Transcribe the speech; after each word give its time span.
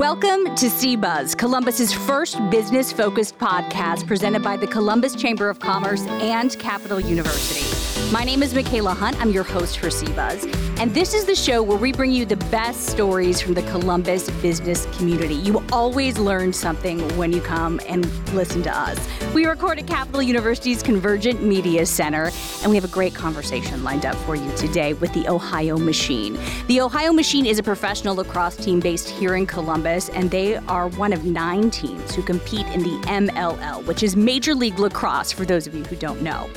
Welcome 0.00 0.54
to 0.54 0.66
CBuzz, 0.68 1.36
Columbus's 1.36 1.92
first 1.92 2.38
business-focused 2.48 3.36
podcast 3.36 4.06
presented 4.06 4.42
by 4.42 4.56
the 4.56 4.66
Columbus 4.66 5.14
Chamber 5.14 5.50
of 5.50 5.60
Commerce 5.60 6.06
and 6.06 6.58
Capital 6.58 6.98
University. 6.98 7.79
My 8.08 8.24
name 8.24 8.42
is 8.42 8.54
Michaela 8.54 8.92
Hunt. 8.92 9.20
I'm 9.20 9.30
your 9.30 9.44
host 9.44 9.78
for 9.78 9.86
CBuzz, 9.86 10.80
and 10.80 10.92
this 10.92 11.14
is 11.14 11.26
the 11.26 11.34
show 11.36 11.62
where 11.62 11.78
we 11.78 11.92
bring 11.92 12.10
you 12.10 12.24
the 12.24 12.38
best 12.50 12.86
stories 12.86 13.40
from 13.40 13.54
the 13.54 13.62
Columbus 13.62 14.28
business 14.42 14.86
community. 14.96 15.36
You 15.36 15.62
always 15.70 16.18
learn 16.18 16.52
something 16.52 16.98
when 17.16 17.32
you 17.32 17.40
come 17.40 17.80
and 17.86 18.04
listen 18.34 18.64
to 18.64 18.76
us. 18.76 18.98
We 19.32 19.46
record 19.46 19.78
at 19.78 19.86
Capital 19.86 20.22
University's 20.22 20.82
Convergent 20.82 21.40
Media 21.44 21.86
Center, 21.86 22.32
and 22.62 22.70
we 22.70 22.74
have 22.74 22.84
a 22.84 22.88
great 22.92 23.14
conversation 23.14 23.84
lined 23.84 24.04
up 24.04 24.16
for 24.26 24.34
you 24.34 24.50
today 24.56 24.94
with 24.94 25.12
the 25.12 25.28
Ohio 25.28 25.78
Machine. 25.78 26.36
The 26.66 26.80
Ohio 26.80 27.12
Machine 27.12 27.46
is 27.46 27.60
a 27.60 27.62
professional 27.62 28.16
lacrosse 28.16 28.56
team 28.56 28.80
based 28.80 29.08
here 29.08 29.36
in 29.36 29.46
Columbus, 29.46 30.08
and 30.08 30.32
they 30.32 30.56
are 30.56 30.88
one 30.88 31.12
of 31.12 31.24
nine 31.24 31.70
teams 31.70 32.12
who 32.16 32.22
compete 32.22 32.66
in 32.74 32.82
the 32.82 32.98
MLL, 33.06 33.86
which 33.86 34.02
is 34.02 34.16
Major 34.16 34.52
League 34.56 34.80
Lacrosse, 34.80 35.30
for 35.30 35.44
those 35.44 35.68
of 35.68 35.76
you 35.76 35.84
who 35.84 35.94
don't 35.94 36.22
know. 36.22 36.50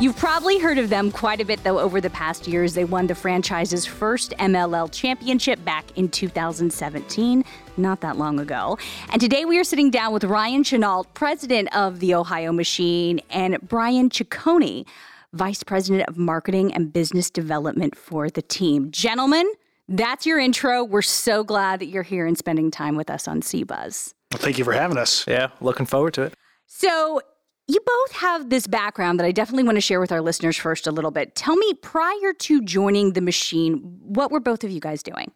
You've 0.00 0.16
probably 0.16 0.58
heard 0.58 0.78
of 0.78 0.81
them 0.86 1.10
quite 1.10 1.40
a 1.40 1.44
bit, 1.44 1.62
though, 1.64 1.78
over 1.78 2.00
the 2.00 2.10
past 2.10 2.46
years. 2.46 2.74
They 2.74 2.84
won 2.84 3.06
the 3.06 3.14
franchise's 3.14 3.86
first 3.86 4.32
MLL 4.38 4.92
championship 4.92 5.64
back 5.64 5.96
in 5.96 6.08
2017, 6.08 7.44
not 7.76 8.00
that 8.00 8.16
long 8.16 8.40
ago. 8.40 8.78
And 9.10 9.20
today 9.20 9.44
we 9.44 9.58
are 9.58 9.64
sitting 9.64 9.90
down 9.90 10.12
with 10.12 10.24
Ryan 10.24 10.64
Chenault, 10.64 11.04
president 11.14 11.74
of 11.74 12.00
the 12.00 12.14
Ohio 12.14 12.52
Machine, 12.52 13.20
and 13.30 13.58
Brian 13.66 14.10
Ciccone, 14.10 14.86
vice 15.32 15.62
president 15.62 16.08
of 16.08 16.16
marketing 16.18 16.74
and 16.74 16.92
business 16.92 17.30
development 17.30 17.96
for 17.96 18.28
the 18.28 18.42
team. 18.42 18.90
Gentlemen, 18.90 19.50
that's 19.88 20.26
your 20.26 20.38
intro. 20.38 20.84
We're 20.84 21.02
so 21.02 21.44
glad 21.44 21.80
that 21.80 21.86
you're 21.86 22.02
here 22.02 22.26
and 22.26 22.36
spending 22.38 22.70
time 22.70 22.96
with 22.96 23.10
us 23.10 23.26
on 23.26 23.40
CBuzz. 23.40 24.14
Well, 24.32 24.40
thank 24.40 24.58
you 24.58 24.64
for 24.64 24.72
having 24.72 24.96
us. 24.96 25.26
Yeah, 25.26 25.48
looking 25.60 25.86
forward 25.86 26.14
to 26.14 26.22
it. 26.22 26.34
So, 26.66 27.20
you 27.68 27.78
both 27.84 28.12
have 28.12 28.50
this 28.50 28.66
background 28.66 29.18
that 29.20 29.26
I 29.26 29.32
definitely 29.32 29.64
want 29.64 29.76
to 29.76 29.80
share 29.80 30.00
with 30.00 30.12
our 30.12 30.20
listeners 30.20 30.56
first 30.56 30.86
a 30.86 30.90
little 30.90 31.10
bit. 31.10 31.34
Tell 31.34 31.56
me, 31.56 31.74
prior 31.74 32.32
to 32.32 32.62
joining 32.62 33.12
the 33.12 33.20
machine, 33.20 33.98
what 34.02 34.30
were 34.30 34.40
both 34.40 34.64
of 34.64 34.70
you 34.70 34.80
guys 34.80 35.02
doing? 35.02 35.32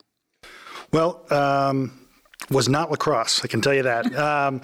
Well, 0.93 1.25
um, 1.33 2.07
was 2.51 2.69
not 2.69 2.91
lacrosse, 2.91 3.45
I 3.45 3.49
can 3.49 3.61
tell 3.61 3.75
you 3.75 3.83
that. 3.85 4.07
Um, 4.27 4.61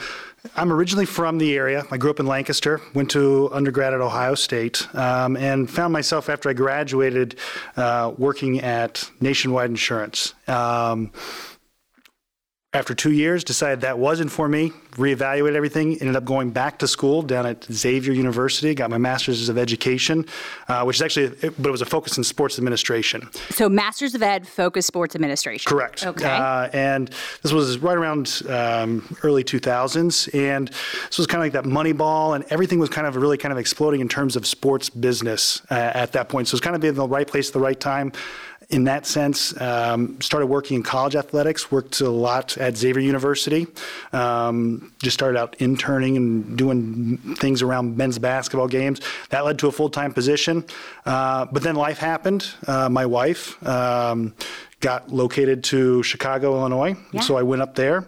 I'm 0.57 0.73
originally 0.73 1.07
from 1.07 1.39
the 1.39 1.55
area. 1.55 1.85
I 1.93 1.99
grew 1.99 2.11
up 2.11 2.19
in 2.19 2.27
Lancaster, 2.27 2.81
went 2.95 3.13
to 3.13 3.49
undergrad 3.53 3.95
at 3.95 4.01
Ohio 4.01 4.35
State, 4.35 4.93
um, 4.93 5.37
and 5.37 5.71
found 5.71 5.93
myself 5.93 6.29
after 6.29 6.49
I 6.49 6.53
graduated 6.53 7.39
uh, 7.77 8.13
working 8.19 8.61
at 8.61 9.09
Nationwide 9.21 9.71
Insurance. 9.71 10.35
Um, 10.49 11.13
after 12.75 12.95
two 12.95 13.13
years, 13.13 13.45
decided 13.45 13.83
that 13.83 13.99
wasn't 13.99 14.31
for 14.31 14.49
me, 14.49 14.71
reevaluated 14.93 15.55
everything, 15.55 15.93
ended 16.01 16.17
up 16.17 16.25
going 16.25 16.51
back 16.51 16.79
to 16.79 16.89
school 16.89 17.21
down 17.21 17.45
at 17.45 17.65
Xavier 17.65 18.15
University, 18.15 18.75
got 18.75 18.89
my 18.89 18.97
master's 18.97 19.51
of 19.51 19.59
education, 19.59 20.25
uh, 20.69 20.83
which 20.83 20.97
is 20.97 21.03
actually, 21.03 21.29
but 21.29 21.69
it 21.69 21.71
was 21.71 21.83
a 21.83 21.87
focus 21.87 22.17
in 22.17 22.25
sports 22.25 22.59
administration. 22.59 23.29
So, 23.51 23.69
Masters 23.69 24.15
of 24.15 24.23
Ed, 24.23 24.49
focus 24.49 24.87
sports 24.87 25.15
administration. 25.15 25.69
Correct. 25.69 26.07
Okay. 26.07 26.25
Uh, 26.25 26.71
and 26.73 27.11
this 27.43 27.53
was 27.53 27.77
right 27.79 27.97
around 27.97 28.43
um, 28.49 29.17
early 29.23 29.45
2000s, 29.45 30.35
and 30.35 30.69
this 30.69 31.19
was 31.19 31.27
kind 31.27 31.43
of 31.43 31.45
like 31.45 31.53
that 31.53 31.69
money 31.69 31.93
ball, 31.93 32.33
and 32.33 32.43
everything 32.49 32.79
was 32.79 32.89
kind 32.89 33.07
of 33.07 33.17
really 33.17 33.37
kind 33.37 33.53
of 33.53 33.59
exploding 33.59 34.01
in 34.01 34.09
terms 34.09 34.35
of 34.35 34.47
sports 34.47 34.89
business 34.89 35.61
uh, 35.71 35.75
at 35.75 36.13
that 36.13 36.31
point. 36.31 36.49
So, 36.49 36.55
it's 36.55 36.65
kind 36.65 36.75
of 36.75 36.83
in 36.83 36.95
the 36.95 37.07
right 37.07 37.29
place 37.29 37.49
at 37.49 37.53
the 37.53 37.61
right 37.61 37.79
time 37.79 38.13
in 38.73 38.85
that 38.85 39.07
sense. 39.07 39.59
Um, 39.61 40.21
started 40.21 40.47
working 40.47 40.77
in 40.77 40.83
college 40.83 41.15
athletics, 41.15 41.71
worked 41.71 42.01
a 42.01 42.11
lot 42.11 42.57
at 42.57 42.77
Xavier 42.77 43.03
University. 43.03 43.67
Um, 44.13 44.93
just 44.99 45.15
started 45.15 45.39
out 45.39 45.55
interning 45.59 46.17
and 46.17 46.57
doing 46.57 47.19
things 47.37 47.63
around 47.63 47.97
men's 47.97 48.19
basketball 48.19 48.69
games. 48.69 49.01
That 49.29 49.45
led 49.45 49.59
to 49.61 49.69
a 49.69 49.73
full 49.73 49.91
time 49.91 50.13
position. 50.13 50.65
Uh, 51.07 51.45
but 51.47 51.63
then 51.63 51.77
life 51.77 51.99
happened. 51.99 52.49
Uh, 52.67 52.89
my 52.89 53.07
wife, 53.07 53.65
um, 53.67 54.35
got 54.81 55.11
located 55.11 55.63
to 55.63 56.03
Chicago, 56.03 56.57
Illinois. 56.57 56.97
Yeah. 57.13 57.21
So 57.21 57.37
I 57.37 57.43
went 57.43 57.63
up 57.63 57.77
there 57.77 58.05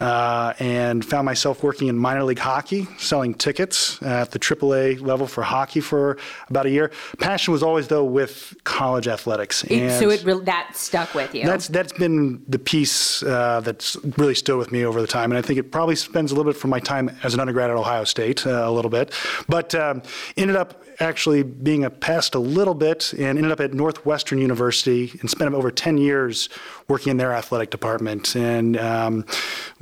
uh, 0.00 0.52
and 0.58 1.04
found 1.04 1.24
myself 1.26 1.62
working 1.62 1.88
in 1.88 1.96
minor 1.98 2.22
league 2.24 2.38
hockey, 2.38 2.86
selling 2.98 3.34
tickets 3.34 4.00
at 4.02 4.30
the 4.30 4.38
AAA 4.38 5.00
level 5.00 5.26
for 5.26 5.42
hockey 5.42 5.80
for 5.80 6.18
about 6.48 6.66
a 6.66 6.70
year. 6.70 6.90
Passion 7.18 7.52
was 7.52 7.62
always 7.62 7.88
though 7.88 8.04
with 8.04 8.54
college 8.64 9.08
athletics. 9.08 9.64
It- 9.64 9.98
so, 9.98 10.10
it 10.10 10.24
re- 10.24 10.40
that 10.44 10.70
stuck 10.74 11.14
with 11.14 11.34
you. 11.34 11.44
That's 11.44 11.68
that's 11.68 11.92
been 11.92 12.42
the 12.48 12.58
piece 12.58 13.22
uh, 13.22 13.60
that's 13.60 13.96
really 14.16 14.34
stood 14.34 14.56
with 14.58 14.70
me 14.72 14.84
over 14.84 15.00
the 15.00 15.06
time, 15.06 15.30
and 15.32 15.38
I 15.38 15.42
think 15.42 15.58
it 15.58 15.72
probably 15.72 15.96
spends 15.96 16.30
a 16.32 16.34
little 16.36 16.50
bit 16.52 16.58
from 16.60 16.70
my 16.70 16.80
time 16.80 17.10
as 17.22 17.34
an 17.34 17.40
undergrad 17.40 17.70
at 17.70 17.76
Ohio 17.76 18.04
State, 18.04 18.46
uh, 18.46 18.62
a 18.64 18.70
little 18.70 18.90
bit, 18.90 19.12
but 19.48 19.74
um, 19.74 20.02
ended 20.36 20.56
up 20.56 20.84
actually 21.00 21.44
being 21.44 21.84
a 21.84 21.90
pest 21.90 22.34
a 22.34 22.38
little 22.40 22.74
bit, 22.74 23.12
and 23.12 23.38
ended 23.38 23.52
up 23.52 23.60
at 23.60 23.72
Northwestern 23.72 24.38
University 24.38 25.12
and 25.20 25.30
spent 25.30 25.54
over 25.54 25.70
10 25.70 25.96
years 25.98 26.48
working 26.88 27.12
in 27.12 27.16
their 27.16 27.32
athletic 27.32 27.70
department, 27.70 28.34
and 28.36 28.76
um, 28.78 29.24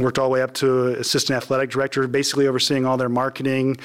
worked 0.06 0.20
all 0.20 0.28
the 0.28 0.32
way 0.32 0.40
up 0.40 0.54
to 0.54 0.86
assistant 1.00 1.36
athletic 1.36 1.68
director, 1.68 2.06
basically 2.06 2.46
overseeing 2.46 2.86
all 2.86 2.96
their 2.96 3.08
marketing, 3.08 3.76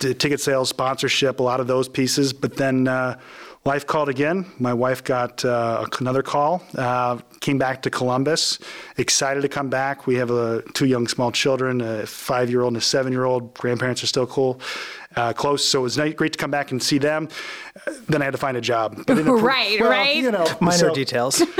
t- 0.00 0.12
ticket 0.14 0.40
sales, 0.40 0.68
sponsorship, 0.68 1.38
a 1.38 1.42
lot 1.44 1.60
of 1.60 1.68
those 1.68 1.88
pieces, 1.88 2.32
but 2.32 2.56
then. 2.56 2.88
Uh, 2.88 3.18
Life 3.66 3.86
called 3.86 4.08
again. 4.08 4.46
My 4.58 4.72
wife 4.72 5.04
got 5.04 5.44
uh, 5.44 5.86
another 6.00 6.22
call. 6.22 6.62
Uh, 6.74 7.18
came 7.40 7.58
back 7.58 7.82
to 7.82 7.90
Columbus. 7.90 8.58
Excited 8.96 9.42
to 9.42 9.50
come 9.50 9.68
back. 9.68 10.06
We 10.06 10.14
have 10.14 10.30
uh, 10.30 10.62
two 10.72 10.86
young 10.86 11.06
small 11.06 11.30
children, 11.30 11.82
a 11.82 12.06
five-year-old 12.06 12.70
and 12.72 12.78
a 12.78 12.80
seven-year-old. 12.80 13.52
Grandparents 13.52 14.02
are 14.02 14.06
still 14.06 14.26
cool, 14.26 14.62
uh, 15.14 15.34
close. 15.34 15.62
So 15.62 15.80
it 15.80 15.82
was 15.82 15.98
nice, 15.98 16.14
great 16.14 16.32
to 16.32 16.38
come 16.38 16.50
back 16.50 16.70
and 16.70 16.82
see 16.82 16.96
them. 16.96 17.28
Uh, 17.86 17.92
then 18.08 18.22
I 18.22 18.24
had 18.24 18.30
to 18.32 18.38
find 18.38 18.56
a 18.56 18.62
job. 18.62 19.04
But 19.06 19.18
in 19.18 19.26
the 19.26 19.32
Right, 19.52 19.78
well, 19.78 19.90
right. 19.90 20.16
You 20.16 20.30
know, 20.32 20.46
Minor 20.62 20.78
so- 20.78 20.94
details. 20.94 21.42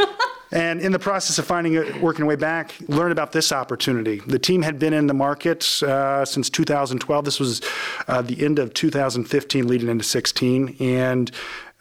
and 0.51 0.81
in 0.81 0.93
the 0.93 0.99
process 0.99 1.39
of 1.39 1.47
finding 1.47 1.75
it, 1.75 2.01
working 2.01 2.27
way 2.27 2.37
back, 2.37 2.75
learned 2.89 3.13
about 3.13 3.33
this 3.33 3.53
opportunity. 3.53 4.21
The 4.27 4.39
team 4.39 4.63
had 4.63 4.79
been 4.79 4.93
in 4.93 5.07
the 5.07 5.15
market 5.15 5.83
uh, 5.83 6.25
since 6.25 6.51
2012. 6.51 7.25
This 7.25 7.39
was 7.39 7.63
uh, 8.09 8.23
the 8.23 8.45
end 8.45 8.59
of 8.59 8.75
2015, 8.75 9.67
leading 9.67 9.89
into 9.89 10.05
16, 10.05 10.77
and 10.81 11.31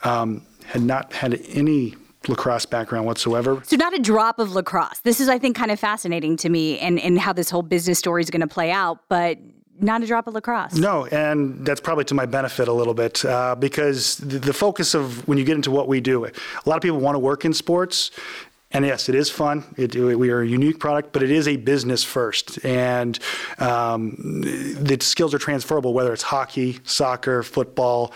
um, 0.04 0.46
had 0.66 0.84
not 0.84 1.14
had 1.14 1.42
any 1.50 1.96
lacrosse 2.28 2.66
background 2.66 3.06
whatsoever. 3.06 3.62
So 3.66 3.76
not 3.78 3.94
a 3.94 4.00
drop 4.00 4.40
of 4.40 4.52
lacrosse. 4.52 5.00
This 5.00 5.20
is, 5.20 5.30
I 5.30 5.40
think, 5.40 5.56
kind 5.56 5.72
of 5.72 5.80
fascinating 5.80 6.38
to 6.38 6.50
me, 6.50 6.80
and 6.80 7.00
and 7.00 7.18
how 7.20 7.34
this 7.34 7.50
whole 7.50 7.64
business 7.64 7.98
story 7.98 8.22
is 8.22 8.30
going 8.30 8.42
to 8.42 8.48
play 8.48 8.72
out. 8.72 9.00
But 9.10 9.40
not 9.82 10.04
a 10.04 10.08
drop 10.08 10.28
of 10.28 10.34
lacrosse. 10.34 10.76
No, 10.76 11.06
and 11.06 11.66
that's 11.66 11.82
probably 11.82 12.04
to 12.06 12.14
my 12.14 12.26
benefit 12.26 12.68
a 12.68 12.74
little 12.74 12.94
bit 12.94 13.24
uh, 13.24 13.56
because 13.56 14.18
the, 14.18 14.40
the 14.40 14.54
focus 14.54 14.94
of 14.94 15.28
when 15.28 15.38
you 15.38 15.44
get 15.44 15.56
into 15.56 15.72
what 15.72 15.88
we 15.88 16.02
do, 16.02 16.26
a 16.26 16.32
lot 16.66 16.76
of 16.76 16.82
people 16.82 17.00
want 17.00 17.16
to 17.16 17.20
work 17.20 17.46
in 17.46 17.54
sports. 17.54 18.12
And 18.72 18.86
yes, 18.86 19.10
it 19.10 19.16
is 19.16 19.32
fun. 19.32 19.64
It, 19.78 19.96
we 19.96 20.30
are 20.30 20.42
a 20.42 20.48
unique 20.48 20.80
product, 20.80 21.12
but 21.12 21.24
it 21.24 21.32
is 21.32 21.48
a 21.48 21.56
business 21.56 22.04
first. 22.04 22.64
And 22.64 23.18
um, 23.58 24.16
the 24.42 24.98
skills 25.02 25.34
are 25.34 25.40
transferable, 25.40 25.94
whether 25.94 26.14
it's 26.14 26.22
hockey, 26.22 26.80
soccer, 26.84 27.42
football, 27.42 28.14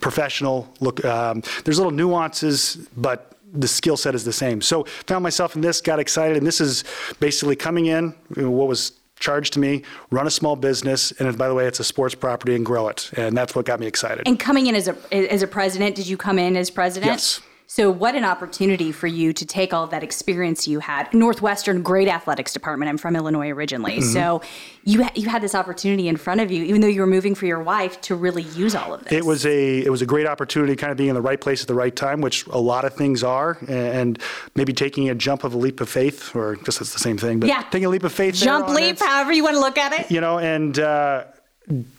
professional. 0.00 0.72
Look, 0.78 1.04
um, 1.04 1.42
there's 1.64 1.78
little 1.78 1.92
nuances, 1.92 2.88
but 2.96 3.32
the 3.52 3.66
skill 3.66 3.96
set 3.96 4.14
is 4.14 4.24
the 4.24 4.32
same. 4.32 4.60
So 4.60 4.84
found 5.06 5.24
myself 5.24 5.56
in 5.56 5.60
this, 5.60 5.80
got 5.80 5.98
excited, 5.98 6.36
and 6.36 6.46
this 6.46 6.60
is 6.60 6.84
basically 7.18 7.56
coming 7.56 7.86
in. 7.86 8.14
What 8.36 8.68
was 8.68 8.92
charged 9.18 9.54
to 9.54 9.58
me, 9.58 9.82
run 10.10 10.26
a 10.26 10.30
small 10.30 10.56
business, 10.56 11.10
and 11.12 11.36
by 11.38 11.48
the 11.48 11.54
way, 11.54 11.66
it's 11.66 11.80
a 11.80 11.84
sports 11.84 12.14
property 12.14 12.54
and 12.54 12.64
grow 12.64 12.88
it, 12.88 13.10
and 13.16 13.36
that's 13.36 13.54
what 13.54 13.64
got 13.64 13.80
me 13.80 13.86
excited. 13.86 14.28
And 14.28 14.38
coming 14.38 14.66
in 14.66 14.74
as 14.74 14.88
a 14.88 15.32
as 15.32 15.42
a 15.42 15.46
president, 15.46 15.96
did 15.96 16.06
you 16.06 16.16
come 16.16 16.38
in 16.38 16.56
as 16.56 16.70
president? 16.70 17.10
Yes. 17.10 17.40
So 17.68 17.90
what 17.90 18.14
an 18.14 18.24
opportunity 18.24 18.92
for 18.92 19.08
you 19.08 19.32
to 19.32 19.44
take 19.44 19.74
all 19.74 19.82
of 19.82 19.90
that 19.90 20.02
experience 20.04 20.68
you 20.68 20.78
had. 20.78 21.12
Northwestern, 21.12 21.82
great 21.82 22.06
athletics 22.06 22.52
department. 22.52 22.88
I'm 22.88 22.96
from 22.96 23.16
Illinois 23.16 23.50
originally, 23.50 23.96
Mm-hmm. 23.98 24.12
so 24.12 24.40
you 24.84 25.02
ha- 25.02 25.10
you 25.16 25.28
had 25.28 25.42
this 25.42 25.54
opportunity 25.54 26.06
in 26.08 26.16
front 26.16 26.40
of 26.40 26.50
you, 26.52 26.62
even 26.64 26.80
though 26.80 26.86
you 26.86 27.00
were 27.00 27.06
moving 27.08 27.34
for 27.34 27.46
your 27.46 27.60
wife, 27.62 28.00
to 28.02 28.14
really 28.14 28.42
use 28.42 28.74
all 28.76 28.94
of 28.94 29.02
this. 29.04 29.12
It 29.12 29.24
was 29.26 29.44
a 29.46 29.78
it 29.84 29.90
was 29.90 30.00
a 30.00 30.06
great 30.06 30.26
opportunity, 30.26 30.76
kind 30.76 30.90
of 30.92 30.96
being 30.96 31.08
in 31.08 31.14
the 31.16 31.20
right 31.20 31.40
place 31.40 31.60
at 31.60 31.66
the 31.68 31.74
right 31.74 31.94
time, 31.94 32.20
which 32.20 32.46
a 32.46 32.58
lot 32.58 32.84
of 32.84 32.94
things 32.94 33.24
are, 33.24 33.58
and 33.68 34.18
maybe 34.54 34.72
taking 34.72 35.08
a 35.10 35.14
jump 35.14 35.42
of 35.44 35.52
a 35.54 35.58
leap 35.58 35.80
of 35.80 35.88
faith, 35.88 36.34
or 36.36 36.56
just 36.56 36.80
it's 36.80 36.92
the 36.92 37.00
same 37.00 37.18
thing, 37.18 37.40
but 37.40 37.48
Yeah. 37.48 37.62
taking 37.70 37.86
a 37.86 37.88
leap 37.90 38.04
of 38.04 38.12
faith. 38.12 38.34
jump 38.36 38.68
leap, 38.68 39.00
however 39.00 39.32
you 39.32 39.42
want 39.42 39.54
to 39.56 39.60
look 39.60 39.76
at 39.76 39.92
it. 39.92 40.10
you 40.10 40.20
know, 40.20 40.38
and 40.38 40.78
uh, 40.78 41.24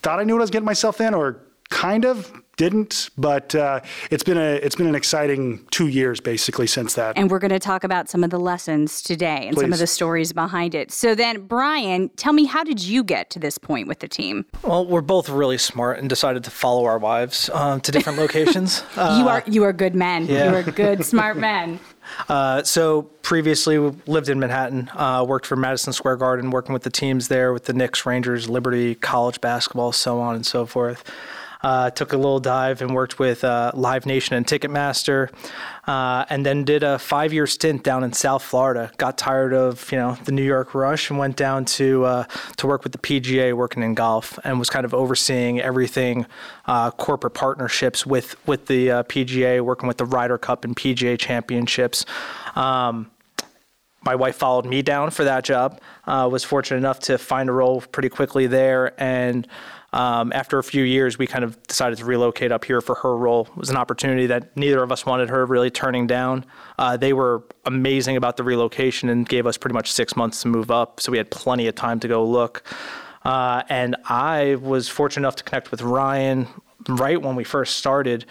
thought 0.02 0.18
I 0.18 0.24
knew 0.24 0.32
what 0.34 0.40
I 0.40 0.44
was 0.44 0.50
getting 0.50 0.64
myself 0.66 1.00
in, 1.02 1.12
or 1.12 1.42
kind 1.68 2.06
of 2.06 2.32
didn't, 2.58 3.08
but 3.16 3.54
uh, 3.54 3.80
it's 4.10 4.22
been 4.22 4.36
a 4.36 4.56
it's 4.56 4.74
been 4.74 4.86
an 4.86 4.94
exciting 4.94 5.64
two 5.70 5.86
years 5.88 6.20
basically 6.20 6.66
since 6.66 6.92
that. 6.94 7.16
And 7.16 7.30
we're 7.30 7.38
going 7.38 7.52
to 7.52 7.58
talk 7.58 7.84
about 7.84 8.10
some 8.10 8.22
of 8.22 8.28
the 8.28 8.38
lessons 8.38 9.00
today 9.00 9.46
and 9.48 9.56
some 9.56 9.72
of 9.72 9.78
the 9.78 9.86
stories 9.86 10.34
behind 10.34 10.74
it. 10.74 10.92
So 10.92 11.14
then, 11.14 11.46
Brian, 11.46 12.10
tell 12.10 12.34
me, 12.34 12.44
how 12.44 12.64
did 12.64 12.82
you 12.82 13.02
get 13.02 13.30
to 13.30 13.38
this 13.38 13.56
point 13.56 13.88
with 13.88 14.00
the 14.00 14.08
team? 14.08 14.44
well, 14.62 14.84
we're 14.84 15.00
both 15.00 15.28
really 15.30 15.56
smart 15.56 15.98
and 15.98 16.08
decided 16.08 16.44
to 16.44 16.50
follow 16.50 16.84
our 16.84 16.98
wives 16.98 17.48
um, 17.50 17.80
to 17.80 17.92
different 17.92 18.18
locations. 18.24 18.82
Uh, 18.96 19.16
you 19.20 19.28
are 19.28 19.42
you 19.46 19.64
are 19.64 19.72
good 19.72 19.94
men. 19.94 20.26
yeah. 20.26 20.50
You 20.50 20.56
are 20.56 20.62
good, 20.62 21.04
smart 21.04 21.38
men. 21.38 21.80
Uh, 22.30 22.62
so 22.62 23.02
previously 23.20 23.78
we 23.78 23.94
lived 24.06 24.30
in 24.30 24.38
Manhattan, 24.40 24.90
uh, 24.94 25.22
worked 25.28 25.44
for 25.44 25.56
Madison 25.56 25.92
Square 25.92 26.16
Garden, 26.16 26.50
working 26.50 26.72
with 26.72 26.82
the 26.82 26.90
teams 26.90 27.28
there, 27.28 27.52
with 27.52 27.66
the 27.66 27.74
Knicks, 27.74 28.06
Rangers, 28.06 28.48
Liberty, 28.48 28.94
college 28.94 29.42
basketball, 29.42 29.92
so 29.92 30.18
on 30.18 30.34
and 30.34 30.46
so 30.46 30.64
forth. 30.64 31.04
Uh, 31.60 31.90
took 31.90 32.12
a 32.12 32.16
little 32.16 32.38
dive 32.38 32.82
and 32.82 32.94
worked 32.94 33.18
with 33.18 33.42
uh, 33.42 33.72
Live 33.74 34.06
Nation 34.06 34.36
and 34.36 34.46
Ticketmaster, 34.46 35.28
uh, 35.88 36.24
and 36.30 36.46
then 36.46 36.62
did 36.62 36.84
a 36.84 37.00
five-year 37.00 37.48
stint 37.48 37.82
down 37.82 38.04
in 38.04 38.12
South 38.12 38.44
Florida. 38.44 38.92
Got 38.96 39.18
tired 39.18 39.52
of 39.52 39.90
you 39.90 39.98
know 39.98 40.16
the 40.24 40.30
New 40.30 40.44
York 40.44 40.72
rush 40.72 41.10
and 41.10 41.18
went 41.18 41.36
down 41.36 41.64
to 41.64 42.04
uh, 42.04 42.24
to 42.58 42.66
work 42.68 42.84
with 42.84 42.92
the 42.92 42.98
PGA, 42.98 43.54
working 43.54 43.82
in 43.82 43.94
golf, 43.94 44.38
and 44.44 44.60
was 44.60 44.70
kind 44.70 44.84
of 44.84 44.94
overseeing 44.94 45.60
everything 45.60 46.26
uh, 46.66 46.92
corporate 46.92 47.34
partnerships 47.34 48.06
with 48.06 48.36
with 48.46 48.66
the 48.66 48.90
uh, 48.92 49.02
PGA, 49.04 49.60
working 49.60 49.88
with 49.88 49.98
the 49.98 50.06
Ryder 50.06 50.38
Cup 50.38 50.64
and 50.64 50.76
PGA 50.76 51.18
Championships. 51.18 52.04
Um, 52.54 53.10
my 54.04 54.14
wife 54.14 54.36
followed 54.36 54.64
me 54.64 54.80
down 54.82 55.10
for 55.10 55.24
that 55.24 55.42
job. 55.42 55.80
was 56.06 56.44
fortunate 56.44 56.76
enough 56.76 57.00
to 57.00 57.18
find 57.18 57.48
a 57.48 57.52
role 57.52 57.80
pretty 57.80 58.10
quickly 58.10 58.46
there 58.46 58.94
and. 59.02 59.48
Um, 59.92 60.32
after 60.32 60.58
a 60.58 60.64
few 60.64 60.84
years, 60.84 61.18
we 61.18 61.26
kind 61.26 61.44
of 61.44 61.60
decided 61.66 61.98
to 61.98 62.04
relocate 62.04 62.52
up 62.52 62.64
here 62.64 62.80
for 62.80 62.94
her 62.96 63.16
role. 63.16 63.48
It 63.50 63.56
was 63.56 63.70
an 63.70 63.76
opportunity 63.76 64.26
that 64.26 64.56
neither 64.56 64.82
of 64.82 64.92
us 64.92 65.06
wanted 65.06 65.30
her 65.30 65.46
really 65.46 65.70
turning 65.70 66.06
down. 66.06 66.44
Uh, 66.78 66.96
they 66.96 67.12
were 67.12 67.44
amazing 67.64 68.16
about 68.16 68.36
the 68.36 68.44
relocation 68.44 69.08
and 69.08 69.26
gave 69.26 69.46
us 69.46 69.56
pretty 69.56 69.74
much 69.74 69.90
six 69.90 70.14
months 70.14 70.42
to 70.42 70.48
move 70.48 70.70
up, 70.70 71.00
so 71.00 71.10
we 71.10 71.18
had 71.18 71.30
plenty 71.30 71.66
of 71.66 71.74
time 71.74 72.00
to 72.00 72.08
go 72.08 72.24
look. 72.24 72.62
Uh, 73.24 73.62
and 73.68 73.96
I 74.04 74.56
was 74.56 74.88
fortunate 74.88 75.22
enough 75.22 75.36
to 75.36 75.44
connect 75.44 75.70
with 75.70 75.82
Ryan 75.82 76.48
right 76.88 77.20
when 77.20 77.36
we 77.36 77.44
first 77.44 77.76
started 77.76 78.24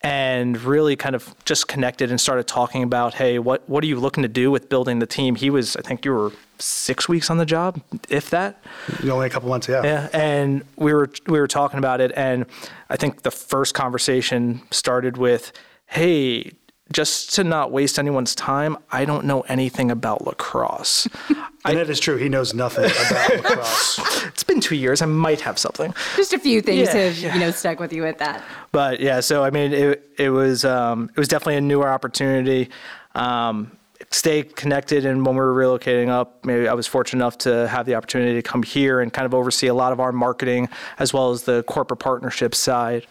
and 0.00 0.60
really 0.62 0.94
kind 0.94 1.16
of 1.16 1.34
just 1.44 1.66
connected 1.66 2.10
and 2.10 2.20
started 2.20 2.46
talking 2.46 2.82
about, 2.82 3.14
hey, 3.14 3.38
what 3.38 3.68
what 3.68 3.82
are 3.82 3.86
you 3.86 3.98
looking 3.98 4.22
to 4.22 4.28
do 4.28 4.50
with 4.50 4.68
building 4.68 5.00
the 5.00 5.06
team? 5.06 5.34
He 5.34 5.50
was, 5.50 5.76
I 5.76 5.82
think 5.82 6.04
you 6.04 6.12
were 6.12 6.32
six 6.58 7.08
weeks 7.08 7.30
on 7.30 7.38
the 7.38 7.46
job, 7.46 7.80
if 8.08 8.30
that. 8.30 8.62
Only 9.02 9.26
a 9.26 9.30
couple 9.30 9.48
months, 9.48 9.68
yeah. 9.68 9.82
Yeah, 9.82 10.08
and 10.12 10.64
we 10.76 10.92
were 10.94 11.10
we 11.26 11.40
were 11.40 11.48
talking 11.48 11.78
about 11.78 12.00
it, 12.00 12.12
and 12.14 12.46
I 12.90 12.96
think 12.96 13.22
the 13.22 13.30
first 13.30 13.74
conversation 13.74 14.62
started 14.70 15.16
with, 15.16 15.52
hey. 15.86 16.52
Just 16.90 17.34
to 17.34 17.44
not 17.44 17.70
waste 17.70 17.98
anyone's 17.98 18.34
time, 18.34 18.78
I 18.90 19.04
don't 19.04 19.26
know 19.26 19.42
anything 19.42 19.90
about 19.90 20.26
lacrosse. 20.26 21.06
and 21.64 21.78
I, 21.78 21.84
that 21.84 21.90
is 21.90 22.00
true. 22.00 22.16
He 22.16 22.28
knows 22.28 22.54
nothing 22.54 22.84
about 22.84 23.30
lacrosse. 23.30 24.00
It's 24.28 24.44
been 24.44 24.60
two 24.60 24.76
years. 24.76 25.02
I 25.02 25.06
might 25.06 25.40
have 25.40 25.58
something. 25.58 25.92
Just 26.16 26.32
a 26.32 26.38
few 26.38 26.60
things 26.60 26.88
yeah, 26.88 26.96
have 26.96 27.18
yeah. 27.18 27.34
you 27.34 27.40
know 27.40 27.50
stuck 27.50 27.80
with 27.80 27.92
you 27.92 28.04
at 28.06 28.18
that. 28.18 28.42
But 28.70 29.00
yeah, 29.00 29.20
so 29.20 29.42
I 29.42 29.50
mean, 29.50 29.72
it 29.72 30.10
it 30.16 30.30
was 30.30 30.64
um, 30.64 31.10
it 31.10 31.18
was 31.18 31.28
definitely 31.28 31.56
a 31.56 31.60
newer 31.60 31.88
opportunity. 31.88 32.68
Um, 33.14 33.72
stay 34.10 34.42
connected. 34.42 35.04
And 35.04 35.24
when 35.24 35.34
we 35.34 35.40
were 35.40 35.54
relocating 35.54 36.08
up, 36.08 36.44
maybe 36.44 36.68
I 36.68 36.74
was 36.74 36.86
fortunate 36.86 37.22
enough 37.22 37.38
to 37.38 37.68
have 37.68 37.86
the 37.86 37.94
opportunity 37.94 38.34
to 38.34 38.42
come 38.42 38.62
here 38.62 39.00
and 39.00 39.12
kind 39.12 39.26
of 39.26 39.34
oversee 39.34 39.66
a 39.66 39.74
lot 39.74 39.92
of 39.92 40.00
our 40.00 40.12
marketing 40.12 40.68
as 40.98 41.12
well 41.12 41.30
as 41.30 41.42
the 41.42 41.62
corporate 41.64 42.00
partnership 42.00 42.54
side. 42.54 43.06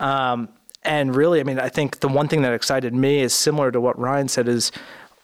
Um, 0.00 0.48
and 0.84 1.14
really, 1.14 1.40
I 1.40 1.42
mean, 1.42 1.58
I 1.58 1.68
think 1.68 2.00
the 2.00 2.08
one 2.08 2.28
thing 2.28 2.42
that 2.42 2.54
excited 2.54 2.94
me 2.94 3.20
is 3.20 3.34
similar 3.34 3.70
to 3.72 3.80
what 3.80 3.98
Ryan 3.98 4.28
said 4.28 4.48
is 4.48 4.72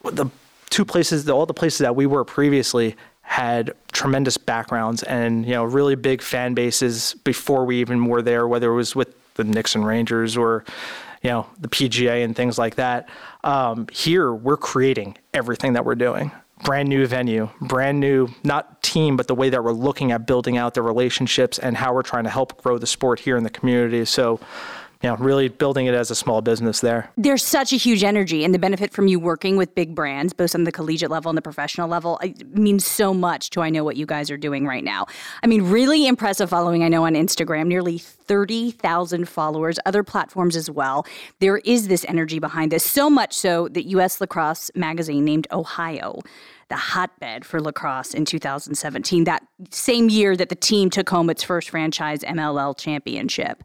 the 0.03 0.27
two 0.75 0.85
places, 0.85 1.29
all 1.31 1.47
the 1.47 1.55
places 1.55 1.79
that 1.79 1.95
we 1.95 2.05
were 2.05 2.25
previously 2.25 2.97
had 3.21 3.73
tremendous 3.93 4.37
backgrounds 4.37 5.05
and 5.05 5.47
you 5.47 5.53
know 5.53 5.63
really 5.63 5.95
big 5.95 6.21
fan 6.21 6.53
bases 6.53 7.15
before 7.23 7.65
we 7.65 7.81
even 7.81 8.07
were 8.07 8.23
there, 8.23 8.49
whether 8.49 8.73
it 8.73 8.75
was 8.75 8.97
with 8.97 9.15
the 9.35 9.45
Knicks 9.45 9.77
and 9.77 9.87
Rangers 9.87 10.37
or 10.37 10.65
you 11.23 11.31
know 11.31 11.47
the 11.61 11.69
PGA 11.69 12.25
and 12.25 12.35
things 12.35 12.59
like 12.59 12.75
that. 12.75 13.09
Um, 13.45 13.87
here, 13.93 14.35
we're 14.35 14.57
creating 14.57 15.17
everything 15.33 15.75
that 15.75 15.85
we're 15.85 15.95
doing. 15.95 16.33
Brand 16.65 16.89
new 16.89 17.07
venue, 17.07 17.51
brand 17.61 18.01
new 18.01 18.29
not 18.43 18.83
team, 18.83 19.17
but 19.17 19.29
the 19.29 19.35
way 19.37 19.51
that 19.51 19.63
we're 19.63 19.71
looking 19.71 20.11
at 20.11 20.27
building 20.27 20.57
out 20.57 20.75
the 20.75 20.83
relationships 20.83 21.57
and 21.61 21.77
how 21.77 21.95
we're 21.95 22.03
trying 22.03 22.25
to 22.25 22.31
help 22.31 22.61
grow 22.61 22.79
the 22.79 22.87
sport 22.89 23.21
here 23.21 23.37
in 23.37 23.45
the 23.45 23.51
community. 23.51 24.05
So 24.05 24.41
you 25.05 25.11
know, 25.11 25.17
really 25.17 25.49
building 25.49 25.85
it 25.85 25.93
as 25.93 26.11
a 26.11 26.15
small 26.15 26.41
business 26.41 26.81
there. 26.81 27.11
There's 27.19 27.45
such 27.45 27.75
a 27.75 27.77
huge 27.77 28.03
energy, 28.03 28.43
and 28.43 28.55
the 28.55 28.59
benefit 28.59 28.91
from 28.91 29.07
you 29.07 29.21
working 29.21 29.59
with 29.59 29.75
big 29.75 29.95
brands, 29.95 30.33
both 30.33 30.55
on 30.55 30.65
the 30.65 30.73
collegiate 30.73 31.11
level 31.11 31.29
and 31.29 31.37
the 31.37 31.43
professional 31.43 31.89
level, 31.91 32.19
means 32.53 32.87
so 32.87 33.13
much 33.13 33.51
to 33.51 33.61
I 33.61 33.69
know 33.69 33.85
what 33.85 33.99
you 33.99 34.07
guys 34.07 34.31
are 34.31 34.39
doing 34.39 34.67
right 34.67 34.83
now. 34.83 35.05
I 35.43 35.47
mean, 35.47 35.61
really 35.61 36.07
impressive 36.07 36.49
following, 36.49 36.83
I 36.83 36.89
know, 36.89 37.05
on 37.05 37.13
Instagram, 37.13 37.67
nearly 37.67 37.99
30,000 37.99 39.29
followers, 39.29 39.79
other 39.85 40.03
platforms 40.03 40.57
as 40.57 40.71
well. 40.71 41.05
There 41.39 41.59
is 41.59 41.89
this 41.89 42.07
energy 42.09 42.39
behind 42.39 42.73
this, 42.73 42.83
so 42.83 43.11
much 43.11 43.35
so 43.35 43.69
that 43.69 43.85
U.S. 43.85 44.23
Lacrosse 44.23 44.71
Magazine 44.75 45.23
named 45.23 45.47
Ohio 45.53 46.21
the 46.71 46.77
hotbed 46.77 47.45
for 47.45 47.61
lacrosse 47.61 48.15
in 48.15 48.25
2017, 48.25 49.25
that 49.25 49.47
same 49.69 50.09
year 50.09 50.35
that 50.35 50.49
the 50.49 50.55
team 50.55 50.89
took 50.89 51.11
home 51.11 51.29
its 51.29 51.43
first 51.43 51.69
franchise 51.69 52.21
MLL 52.21 52.75
championship. 52.75 53.63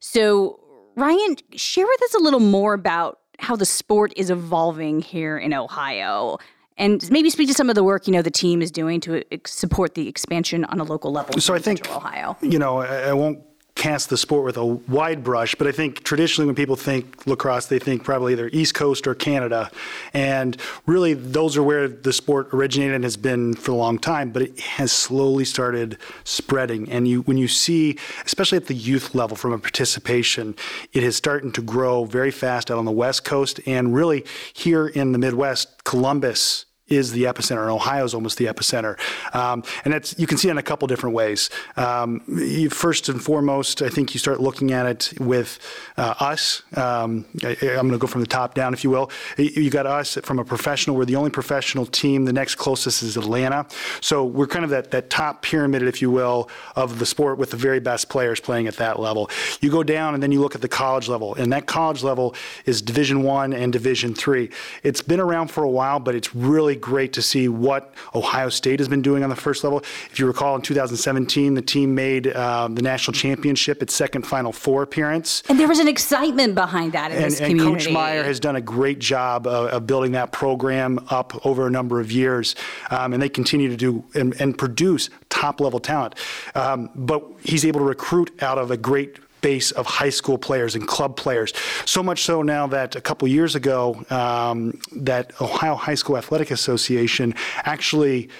So, 0.00 0.60
Ryan, 0.96 1.36
share 1.54 1.86
with 1.86 2.02
us 2.02 2.14
a 2.14 2.18
little 2.18 2.40
more 2.40 2.74
about 2.74 3.18
how 3.38 3.56
the 3.56 3.66
sport 3.66 4.12
is 4.16 4.30
evolving 4.30 5.00
here 5.00 5.36
in 5.36 5.52
Ohio 5.52 6.38
and 6.78 7.10
maybe 7.10 7.30
speak 7.30 7.48
to 7.48 7.54
some 7.54 7.68
of 7.68 7.74
the 7.74 7.84
work 7.84 8.06
you 8.06 8.12
know 8.12 8.22
the 8.22 8.30
team 8.30 8.62
is 8.62 8.70
doing 8.70 9.00
to 9.00 9.22
eh, 9.32 9.38
support 9.46 9.94
the 9.94 10.08
expansion 10.08 10.64
on 10.66 10.80
a 10.80 10.84
local 10.84 11.12
level. 11.12 11.40
So 11.40 11.54
I 11.54 11.58
think 11.58 11.88
Ohio. 11.90 12.36
You 12.40 12.58
know, 12.58 12.78
I 12.78 13.12
won't 13.12 13.40
cast 13.82 14.10
the 14.10 14.16
sport 14.16 14.44
with 14.44 14.56
a 14.56 14.64
wide 14.64 15.24
brush, 15.24 15.56
but 15.56 15.66
I 15.66 15.72
think 15.72 16.04
traditionally 16.04 16.46
when 16.46 16.54
people 16.54 16.76
think 16.76 17.26
lacrosse, 17.26 17.66
they 17.66 17.80
think 17.80 18.04
probably 18.04 18.32
either 18.32 18.48
East 18.52 18.74
Coast 18.74 19.08
or 19.08 19.14
Canada. 19.16 19.72
And 20.14 20.56
really, 20.86 21.14
those 21.14 21.56
are 21.56 21.64
where 21.64 21.88
the 21.88 22.12
sport 22.12 22.50
originated 22.52 22.94
and 22.94 23.02
has 23.02 23.16
been 23.16 23.54
for 23.54 23.72
a 23.72 23.74
long 23.74 23.98
time, 23.98 24.30
but 24.30 24.42
it 24.42 24.60
has 24.60 24.92
slowly 24.92 25.44
started 25.44 25.98
spreading. 26.22 26.88
And 26.92 27.08
you, 27.08 27.22
when 27.22 27.38
you 27.38 27.48
see, 27.48 27.98
especially 28.24 28.54
at 28.54 28.66
the 28.66 28.74
youth 28.74 29.16
level 29.16 29.36
from 29.36 29.52
a 29.52 29.58
participation, 29.58 30.54
it 30.92 31.02
is 31.02 31.16
starting 31.16 31.50
to 31.50 31.60
grow 31.60 32.04
very 32.04 32.30
fast 32.30 32.70
out 32.70 32.78
on 32.78 32.84
the 32.84 32.92
West 32.92 33.24
Coast 33.24 33.58
and 33.66 33.92
really 33.92 34.24
here 34.52 34.86
in 34.86 35.10
the 35.10 35.18
Midwest, 35.18 35.82
Columbus 35.82 36.66
is 36.88 37.12
the 37.12 37.24
epicenter, 37.24 37.62
and 37.62 37.70
Ohio 37.70 38.04
is 38.04 38.14
almost 38.14 38.38
the 38.38 38.46
epicenter. 38.46 38.98
Um, 39.34 39.62
and 39.84 39.94
that's 39.94 40.18
you 40.18 40.26
can 40.26 40.38
see 40.38 40.48
it 40.48 40.52
in 40.52 40.58
a 40.58 40.62
couple 40.62 40.86
different 40.88 41.14
ways. 41.14 41.50
Um, 41.76 42.22
you, 42.28 42.70
first 42.70 43.08
and 43.08 43.22
foremost, 43.22 43.82
I 43.82 43.88
think 43.88 44.14
you 44.14 44.18
start 44.20 44.40
looking 44.40 44.72
at 44.72 44.86
it 44.86 45.20
with 45.20 45.58
uh, 45.96 46.14
us. 46.20 46.62
Um, 46.76 47.24
I, 47.44 47.56
am 47.62 47.88
going 47.88 47.92
to 47.92 47.98
go 47.98 48.06
from 48.06 48.20
the 48.20 48.26
top 48.26 48.54
down, 48.54 48.74
if 48.74 48.84
you 48.84 48.90
will. 48.90 49.10
You 49.38 49.70
got 49.70 49.86
us 49.86 50.18
from 50.22 50.38
a 50.38 50.44
professional. 50.44 50.96
We're 50.96 51.04
the 51.04 51.16
only 51.16 51.30
professional 51.30 51.86
team. 51.86 52.24
The 52.24 52.32
next 52.32 52.56
closest 52.56 53.02
is 53.02 53.16
Atlanta. 53.16 53.66
So 54.00 54.24
we're 54.24 54.46
kind 54.46 54.64
of 54.64 54.70
that, 54.70 54.90
that 54.90 55.10
top 55.10 55.42
pyramid, 55.42 55.82
if 55.82 56.02
you 56.02 56.10
will, 56.10 56.50
of 56.76 56.98
the 56.98 57.06
sport 57.06 57.38
with 57.38 57.50
the 57.50 57.56
very 57.56 57.80
best 57.80 58.08
players 58.08 58.40
playing 58.40 58.66
at 58.66 58.76
that 58.76 59.00
level. 59.00 59.30
You 59.60 59.70
go 59.70 59.82
down 59.82 60.14
and 60.14 60.22
then 60.22 60.32
you 60.32 60.40
look 60.40 60.54
at 60.54 60.60
the 60.60 60.68
college 60.68 61.08
level, 61.08 61.34
and 61.34 61.52
that 61.52 61.66
college 61.66 62.02
level 62.02 62.34
is 62.66 62.82
Division 62.82 63.22
One 63.22 63.52
and 63.52 63.72
Division 63.72 64.14
Three. 64.14 64.50
It's 64.82 65.02
been 65.02 65.20
around 65.20 65.48
for 65.50 65.64
a 65.64 65.70
while, 65.70 66.00
but 66.00 66.14
it's 66.14 66.34
really 66.34 66.76
great 66.82 67.14
to 67.14 67.22
see 67.22 67.48
what 67.48 67.94
Ohio 68.14 68.50
State 68.50 68.80
has 68.80 68.88
been 68.88 69.00
doing 69.00 69.24
on 69.24 69.30
the 69.30 69.36
first 69.36 69.64
level. 69.64 69.78
If 70.10 70.18
you 70.18 70.26
recall, 70.26 70.54
in 70.54 70.60
2017, 70.60 71.54
the 71.54 71.62
team 71.62 71.94
made 71.94 72.36
um, 72.36 72.74
the 72.74 72.82
national 72.82 73.14
championship, 73.14 73.82
its 73.82 73.94
second 73.94 74.26
Final 74.26 74.52
Four 74.52 74.82
appearance. 74.82 75.42
And 75.48 75.58
there 75.58 75.68
was 75.68 75.78
an 75.78 75.88
excitement 75.88 76.54
behind 76.54 76.92
that 76.92 77.10
in 77.10 77.16
and, 77.16 77.26
this 77.26 77.40
and 77.40 77.48
community. 77.48 77.86
Coach 77.86 77.94
Myers 77.94 78.26
has 78.26 78.40
done 78.40 78.56
a 78.56 78.60
great 78.60 78.98
job 78.98 79.46
of, 79.46 79.70
of 79.70 79.86
building 79.86 80.12
that 80.12 80.32
program 80.32 80.98
up 81.08 81.46
over 81.46 81.66
a 81.66 81.70
number 81.70 82.00
of 82.00 82.12
years, 82.12 82.54
um, 82.90 83.14
and 83.14 83.22
they 83.22 83.30
continue 83.30 83.70
to 83.70 83.76
do 83.76 84.04
and, 84.14 84.38
and 84.38 84.58
produce 84.58 85.08
top 85.30 85.60
level 85.60 85.80
talent. 85.80 86.14
Um, 86.54 86.90
but 86.94 87.24
he's 87.42 87.64
able 87.64 87.80
to 87.80 87.86
recruit 87.86 88.42
out 88.42 88.58
of 88.58 88.70
a 88.70 88.76
great 88.76 89.18
base 89.42 89.70
of 89.72 89.84
high 89.86 90.10
school 90.10 90.38
players 90.38 90.74
and 90.74 90.88
club 90.88 91.16
players. 91.16 91.52
So 91.84 92.02
much 92.02 92.22
so 92.22 92.42
now 92.42 92.66
that 92.68 92.96
a 92.96 93.00
couple 93.00 93.28
years 93.28 93.54
ago, 93.54 94.02
um, 94.08 94.78
that 94.96 95.38
Ohio 95.40 95.74
High 95.74 95.94
School 95.96 96.16
Athletic 96.16 96.50
Association 96.50 97.34
actually 97.64 98.30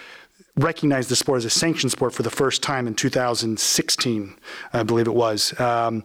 recognized 0.56 1.08
the 1.08 1.16
sport 1.16 1.38
as 1.38 1.44
a 1.46 1.50
sanctioned 1.50 1.90
sport 1.90 2.12
for 2.12 2.22
the 2.22 2.30
first 2.30 2.62
time 2.62 2.86
in 2.86 2.94
2016, 2.94 4.34
I 4.74 4.82
believe 4.82 5.06
it 5.06 5.14
was, 5.14 5.58
um, 5.58 6.04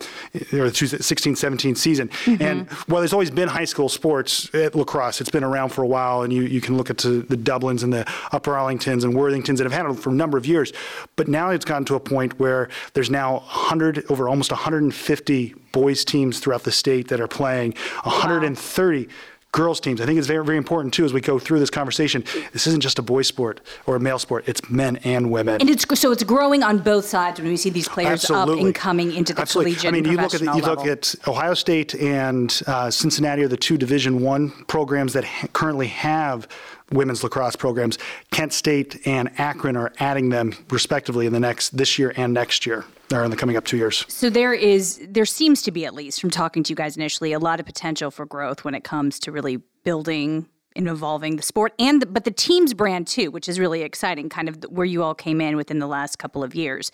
or 0.53 0.69
the 0.69 0.71
16-17 0.71 1.77
season. 1.77 2.07
Mm-hmm. 2.07 2.41
And 2.41 2.69
while 2.87 3.01
there's 3.01 3.11
always 3.11 3.29
been 3.29 3.49
high 3.49 3.65
school 3.65 3.89
sports 3.89 4.53
at 4.55 4.73
lacrosse, 4.73 5.19
it's 5.19 5.29
been 5.29 5.43
around 5.43 5.69
for 5.69 5.83
a 5.83 5.87
while, 5.87 6.23
and 6.23 6.31
you, 6.31 6.43
you 6.43 6.61
can 6.61 6.77
look 6.77 6.89
at 6.89 6.99
the, 6.99 7.25
the 7.27 7.35
Dublins 7.35 7.83
and 7.83 7.91
the 7.91 8.09
Upper 8.31 8.51
Arlingtons 8.51 9.03
and 9.03 9.13
Worthingtons 9.15 9.57
that 9.57 9.63
have 9.63 9.73
had 9.73 9.85
it 9.85 9.93
for 9.95 10.11
a 10.11 10.13
number 10.13 10.37
of 10.37 10.45
years. 10.45 10.71
But 11.17 11.27
now 11.27 11.49
it's 11.49 11.65
gotten 11.65 11.83
to 11.85 11.95
a 11.95 11.99
point 11.99 12.39
where 12.39 12.69
there's 12.93 13.09
now 13.09 13.33
100, 13.33 14.05
over 14.09 14.29
almost 14.29 14.51
150 14.51 15.55
boys 15.73 16.05
teams 16.05 16.39
throughout 16.39 16.63
the 16.63 16.71
state 16.71 17.09
that 17.09 17.19
are 17.19 17.27
playing, 17.27 17.73
130 18.03 19.07
wow 19.07 19.13
girls 19.57 19.79
teams. 19.79 19.99
I 19.99 20.05
think 20.05 20.19
it's 20.19 20.27
very, 20.27 20.45
very 20.45 20.57
important 20.57 20.93
too 20.93 21.03
as 21.03 21.11
we 21.11 21.19
go 21.19 21.39
through 21.39 21.59
this 21.59 21.71
conversation. 21.71 22.23
This 22.53 22.67
isn't 22.67 22.81
just 22.81 22.99
a 22.99 23.01
boy 23.01 23.23
sport 23.23 23.59
or 23.87 23.95
a 23.95 23.99
male 23.99 24.19
sport; 24.19 24.47
it's 24.47 24.69
men 24.69 24.97
and 24.97 25.31
women. 25.31 25.59
And 25.59 25.69
it's 25.69 25.85
so 25.99 26.11
it's 26.11 26.23
growing 26.23 26.61
on 26.63 26.77
both 26.77 27.05
sides 27.05 27.41
when 27.41 27.49
we 27.49 27.57
see 27.57 27.71
these 27.71 27.89
players 27.89 28.23
Absolutely. 28.23 28.59
up 28.59 28.65
and 28.65 28.75
coming 28.75 29.13
into 29.13 29.33
the 29.33 29.41
Absolutely. 29.41 29.73
collegiate 29.73 29.93
I 29.93 29.95
mean, 29.95 30.05
you 30.05 30.17
look 30.17 30.33
at 30.35 30.41
the, 30.41 30.53
you 30.55 30.61
look 30.61 30.85
at 30.85 31.15
Ohio 31.27 31.55
State 31.55 31.95
and 31.95 32.61
uh, 32.67 32.91
Cincinnati 32.91 33.43
are 33.43 33.47
the 33.47 33.57
two 33.57 33.77
Division 33.77 34.21
One 34.21 34.51
programs 34.67 35.13
that 35.13 35.25
ha- 35.25 35.47
currently 35.53 35.87
have 35.87 36.47
women's 36.91 37.23
lacrosse 37.23 37.55
programs. 37.55 37.97
Kent 38.31 38.53
State 38.53 39.05
and 39.07 39.29
Akron 39.39 39.75
are 39.75 39.91
adding 39.99 40.29
them 40.29 40.55
respectively 40.69 41.25
in 41.25 41.33
the 41.33 41.39
next 41.39 41.75
this 41.75 41.97
year 41.97 42.13
and 42.15 42.33
next 42.33 42.65
year, 42.65 42.85
or 43.11 43.23
in 43.23 43.31
the 43.31 43.37
coming 43.37 43.57
up 43.57 43.65
two 43.65 43.77
years. 43.77 44.05
So 44.07 44.29
there 44.29 44.53
is, 44.53 44.99
there 45.09 45.25
seems 45.25 45.61
to 45.63 45.71
be 45.71 45.85
at 45.85 45.93
least 45.93 46.19
from 46.19 46.29
talking 46.29 46.63
to 46.63 46.71
you 46.71 46.75
guys 46.75 46.97
initially, 46.97 47.33
a 47.33 47.39
lot 47.39 47.59
of 47.59 47.65
potential 47.65 48.11
for 48.11 48.25
growth 48.25 48.63
when 48.63 48.75
it 48.75 48.83
comes 48.83 49.19
to 49.19 49.31
really 49.31 49.57
building 49.83 50.47
and 50.75 50.87
evolving 50.87 51.37
the 51.37 51.43
sport 51.43 51.73
and 51.79 52.01
the, 52.01 52.05
but 52.05 52.23
the 52.23 52.31
team's 52.31 52.73
brand 52.73 53.07
too, 53.07 53.31
which 53.31 53.49
is 53.49 53.59
really 53.59 53.81
exciting. 53.81 54.29
Kind 54.29 54.47
of 54.47 54.63
where 54.69 54.85
you 54.85 55.03
all 55.03 55.15
came 55.15 55.41
in 55.41 55.55
within 55.55 55.79
the 55.79 55.87
last 55.87 56.19
couple 56.19 56.43
of 56.43 56.53
years. 56.53 56.91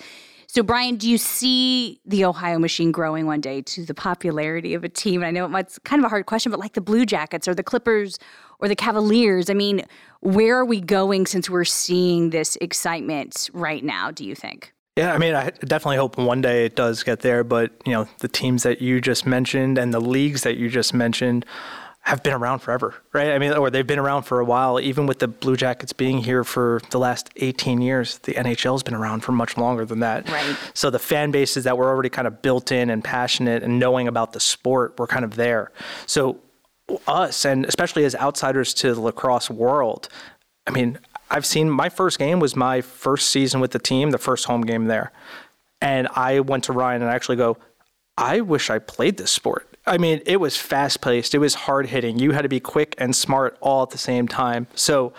So 0.48 0.62
Brian, 0.62 0.98
do 0.98 1.10
you 1.10 1.18
see 1.18 2.00
the 2.06 2.26
Ohio 2.26 2.60
Machine 2.60 2.92
growing 2.92 3.26
one 3.26 3.42
day 3.42 3.62
to 3.64 3.86
the 3.86 3.94
popularity 3.94 4.74
of 4.76 4.84
a 4.84 4.90
team? 4.90 5.24
And 5.24 5.28
I 5.28 5.32
know 5.32 5.58
it's 5.58 5.80
kind 5.80 6.00
of 6.00 6.06
a 6.06 6.10
hard 6.10 6.28
question, 6.28 6.52
but 6.52 6.60
like 6.60 6.74
the 6.74 6.82
Blue 6.82 7.06
Jackets 7.06 7.48
or 7.48 7.56
the 7.56 7.64
Clippers 7.64 8.20
or 8.60 8.68
the 8.68 8.76
Cavaliers, 8.76 9.50
I 9.50 9.54
mean, 9.54 9.84
where 10.20 10.58
are 10.58 10.66
we 10.66 10.80
going 10.80 11.26
since 11.26 11.50
we're 11.50 11.66
seeing 11.66 12.30
this 12.30 12.56
excitement 12.62 13.50
right 13.54 13.84
now? 13.84 14.12
Do 14.12 14.24
you 14.26 14.36
think? 14.36 14.73
Yeah, 14.96 15.14
I 15.14 15.18
mean, 15.18 15.34
I 15.34 15.50
definitely 15.50 15.98
hope 15.98 16.18
one 16.18 16.42
day 16.42 16.66
it 16.66 16.76
does 16.76 17.04
get 17.04 17.22
there. 17.22 17.44
But 17.44 17.72
you 17.86 17.94
know, 17.94 18.08
the 18.20 18.28
teams 18.28 18.64
that 18.64 18.82
you 18.82 19.02
just 19.02 19.26
mentioned 19.26 19.78
and 19.78 19.94
the 19.94 20.00
leagues 20.00 20.44
that 20.44 20.58
you 20.58 20.70
just 20.70 20.94
mentioned 20.94 21.46
have 22.02 22.22
been 22.22 22.34
around 22.34 22.60
forever, 22.60 22.94
right? 23.14 23.32
I 23.32 23.40
mean, 23.40 23.54
or 23.54 23.70
they've 23.70 23.88
been 23.88 23.98
around 23.98 24.24
for 24.24 24.42
a 24.42 24.46
while. 24.46 24.78
Even 24.78 25.06
with 25.08 25.20
the 25.20 25.28
Blue 25.28 25.56
Jackets 25.56 25.94
being 25.94 26.18
here 26.18 26.44
for 26.44 26.82
the 26.90 27.00
last 27.00 27.30
18 27.38 27.82
years, 27.82 28.18
the 28.20 28.34
NHL's 28.34 28.84
been 28.84 28.94
around 28.94 29.22
for 29.22 29.32
much 29.32 29.58
longer 29.58 29.86
than 29.86 30.02
that. 30.02 30.30
Right. 30.30 30.58
So 30.74 30.90
the 30.90 31.00
fan 31.00 31.32
bases 31.32 31.64
that 31.64 31.78
were 31.78 31.88
already 31.88 32.10
kind 32.10 32.28
of 32.28 32.42
built 32.42 32.74
in 32.74 32.90
and 32.90 33.02
passionate 33.02 33.64
and 33.64 33.80
knowing 33.80 34.10
about 34.10 34.34
the 34.34 34.42
sport 34.42 35.00
were 35.00 35.08
kind 35.08 35.24
of 35.24 35.38
there. 35.38 35.72
So 36.06 36.40
us, 37.08 37.46
and 37.46 37.66
especially 37.66 38.04
as 38.04 38.16
outsiders 38.16 38.74
to 38.76 38.94
the 38.94 39.00
lacrosse 39.00 39.50
world, 39.50 40.10
I 40.68 40.72
mean, 40.72 41.00
I've 41.34 41.48
seen 41.48 41.68
my 41.68 41.90
first 41.90 42.20
game 42.20 42.40
was 42.40 42.56
my 42.56 42.82
first 42.82 43.30
season 43.30 43.60
with 43.60 43.72
the 43.72 43.80
team, 43.80 44.12
the 44.12 44.20
first 44.20 44.46
home 44.46 44.62
game 44.62 44.86
there. 44.86 45.12
And 45.82 46.08
I 46.10 46.42
went 46.42 46.66
to 46.66 46.74
Ryan 46.74 47.02
and 47.02 47.10
I 47.10 47.16
actually 47.16 47.38
go, 47.38 47.58
I 48.20 48.42
wish 48.42 48.70
I 48.70 48.78
played 48.78 49.18
this 49.18 49.32
sport. 49.32 49.76
I 49.88 49.98
mean, 49.98 50.22
it 50.28 50.40
was 50.40 50.56
fast 50.56 51.02
paced, 51.02 51.34
it 51.34 51.40
was 51.40 51.56
hard 51.56 51.88
hitting. 51.88 52.20
You 52.20 52.32
had 52.32 52.44
to 52.44 52.50
be 52.50 52.60
quick 52.60 52.94
and 53.00 53.16
smart 53.16 53.58
all 53.62 53.82
at 53.82 53.90
the 53.90 53.98
same 53.98 54.28
time. 54.28 54.68
So, 54.76 55.12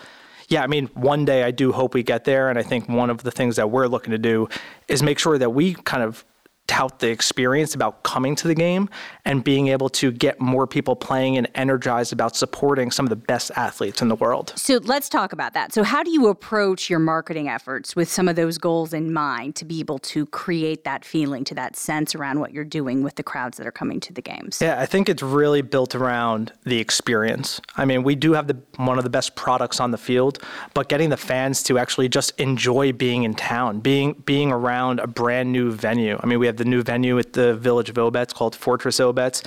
yeah, 0.49 0.63
I 0.63 0.69
mean, 0.69 0.87
one 0.95 1.25
day 1.25 1.43
I 1.43 1.51
do 1.51 1.73
hope 1.73 1.95
we 1.95 2.05
get 2.05 2.25
there. 2.25 2.49
And 2.49 2.61
I 2.61 2.63
think 2.63 2.89
one 2.89 3.11
of 3.11 3.25
the 3.25 3.33
things 3.33 3.57
that 3.57 3.71
we're 3.71 3.89
looking 3.89 4.13
to 4.13 4.19
do 4.19 4.49
is 4.87 5.03
make 5.03 5.19
sure 5.19 5.37
that 5.37 5.51
we 5.51 5.75
kind 5.75 6.05
of 6.05 6.25
tout 6.67 6.99
the 6.99 7.09
experience 7.09 7.75
about 7.75 8.03
coming 8.03 8.35
to 8.37 8.49
the 8.49 8.55
game 8.55 8.89
and 9.25 9.45
being 9.45 9.69
able 9.69 9.89
to 9.89 10.11
get 10.11 10.41
more 10.41 10.67
people 10.67 10.97
playing 10.97 11.37
and 11.37 11.49
energized 11.55 12.13
about 12.13 12.37
supporting 12.37 12.91
some 12.91 13.05
of 13.05 13.11
the 13.11 13.17
best 13.17 13.51
athletes 13.57 14.01
in 14.01 14.09
the 14.09 14.15
world. 14.15 14.53
So 14.57 14.81
let's 14.85 15.09
talk 15.09 15.33
about 15.33 15.53
that. 15.55 15.73
So, 15.73 15.83
how 15.83 16.03
do 16.03 16.11
you 16.11 16.29
approach 16.29 16.89
your 16.89 16.99
marketing 16.99 17.49
efforts 17.49 17.95
with 17.95 18.11
some 18.11 18.29
of 18.29 18.37
those 18.37 18.59
goals 18.59 18.93
in 18.93 19.13
mind 19.13 19.57
to 19.57 19.65
be 19.65 19.81
able 19.81 19.99
to 20.01 20.27
create 20.27 20.85
that 20.85 21.05
feeling, 21.05 21.45
to 21.45 21.55
that 21.55 21.77
sense 21.77 22.15
around 22.15 22.41
what 22.41 22.53
you're 22.53 22.65
doing 22.65 23.03
with 23.03 23.17
the 23.17 23.23
crowds 23.23 23.59
that 23.59 23.67
are 23.67 23.73
coming 23.73 24.01
to 24.01 24.13
the 24.13 24.23
games? 24.23 24.59
Yeah, 24.61 24.81
I 24.81 24.87
think 24.87 25.09
it's 25.09 25.23
really 25.23 25.63
built 25.63 25.95
around 25.95 26.53
the 26.65 26.79
experience. 26.79 27.61
I 27.77 27.85
mean, 27.85 28.03
we 28.03 28.15
do 28.15 28.33
have 28.33 28.47
the 28.47 28.57
one 28.77 28.99
of 28.99 29.05
the 29.05 29.11
best 29.11 29.37
products 29.37 29.81
on 29.81 29.91
the 29.91 29.99
field, 29.99 30.39
but 30.73 30.89
getting 30.89 31.11
the 31.11 31.17
fans 31.17 31.63
to 31.65 31.79
actually 31.79 32.09
just 32.09 32.39
enjoy 32.41 32.93
being 32.93 33.25
in 33.25 33.35
town, 33.35 33.81
being 33.81 34.15
being 34.25 34.51
around 34.51 35.01
a 35.01 35.07
brand 35.07 35.53
new 35.53 35.71
venue. 35.71 36.19
I 36.23 36.27
mean, 36.27 36.39
we 36.39 36.47
have 36.47 36.57
the 36.57 36.64
new 36.65 36.83
venue 36.83 37.19
at 37.19 37.33
the 37.33 37.55
Village 37.55 37.91
of 37.91 37.97
Obetz 37.97 38.35
called 38.35 38.55
Fortress 38.55 38.99
Obetz, 38.99 39.45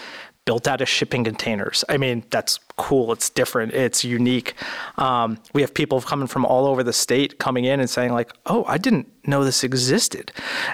built 0.47 0.65
out 0.65 0.79
of 0.79 0.87
shipping 0.87 1.25
containers. 1.25 1.83
I 1.89 1.97
mean, 1.97 2.23
that's 2.29 2.57
cool. 2.77 3.11
It's 3.11 3.29
different. 3.29 3.73
It's 3.73 4.05
unique. 4.05 4.53
Um, 4.97 5.39
we 5.53 5.59
have 5.61 5.73
people 5.73 5.99
coming 6.01 6.25
from 6.25 6.45
all 6.45 6.65
over 6.65 6.83
the 6.83 6.93
state 6.93 7.37
coming 7.37 7.65
in 7.65 7.81
and 7.81 7.89
saying 7.89 8.13
like, 8.13 8.31
"Oh, 8.45 8.63
I 8.65 8.77
didn't 8.77 9.11
know 9.25 9.43
this 9.43 9.65
existed," 9.65 10.31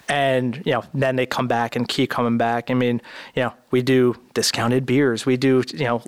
and 0.08 0.62
you 0.64 0.74
know, 0.74 0.84
then 0.94 1.16
they 1.16 1.26
come 1.26 1.48
back 1.48 1.76
and 1.76 1.88
keep 1.88 2.12
coming 2.12 2.38
back. 2.38 2.70
I 2.70 2.76
mean, 2.76 3.02
you 3.36 3.44
know, 3.44 3.54
we 3.72 3.82
do 3.82 4.16
discounted 4.36 4.86
beers. 4.86 5.26
We 5.26 5.38
do 5.38 5.64
you 5.74 5.86
know 5.86 6.04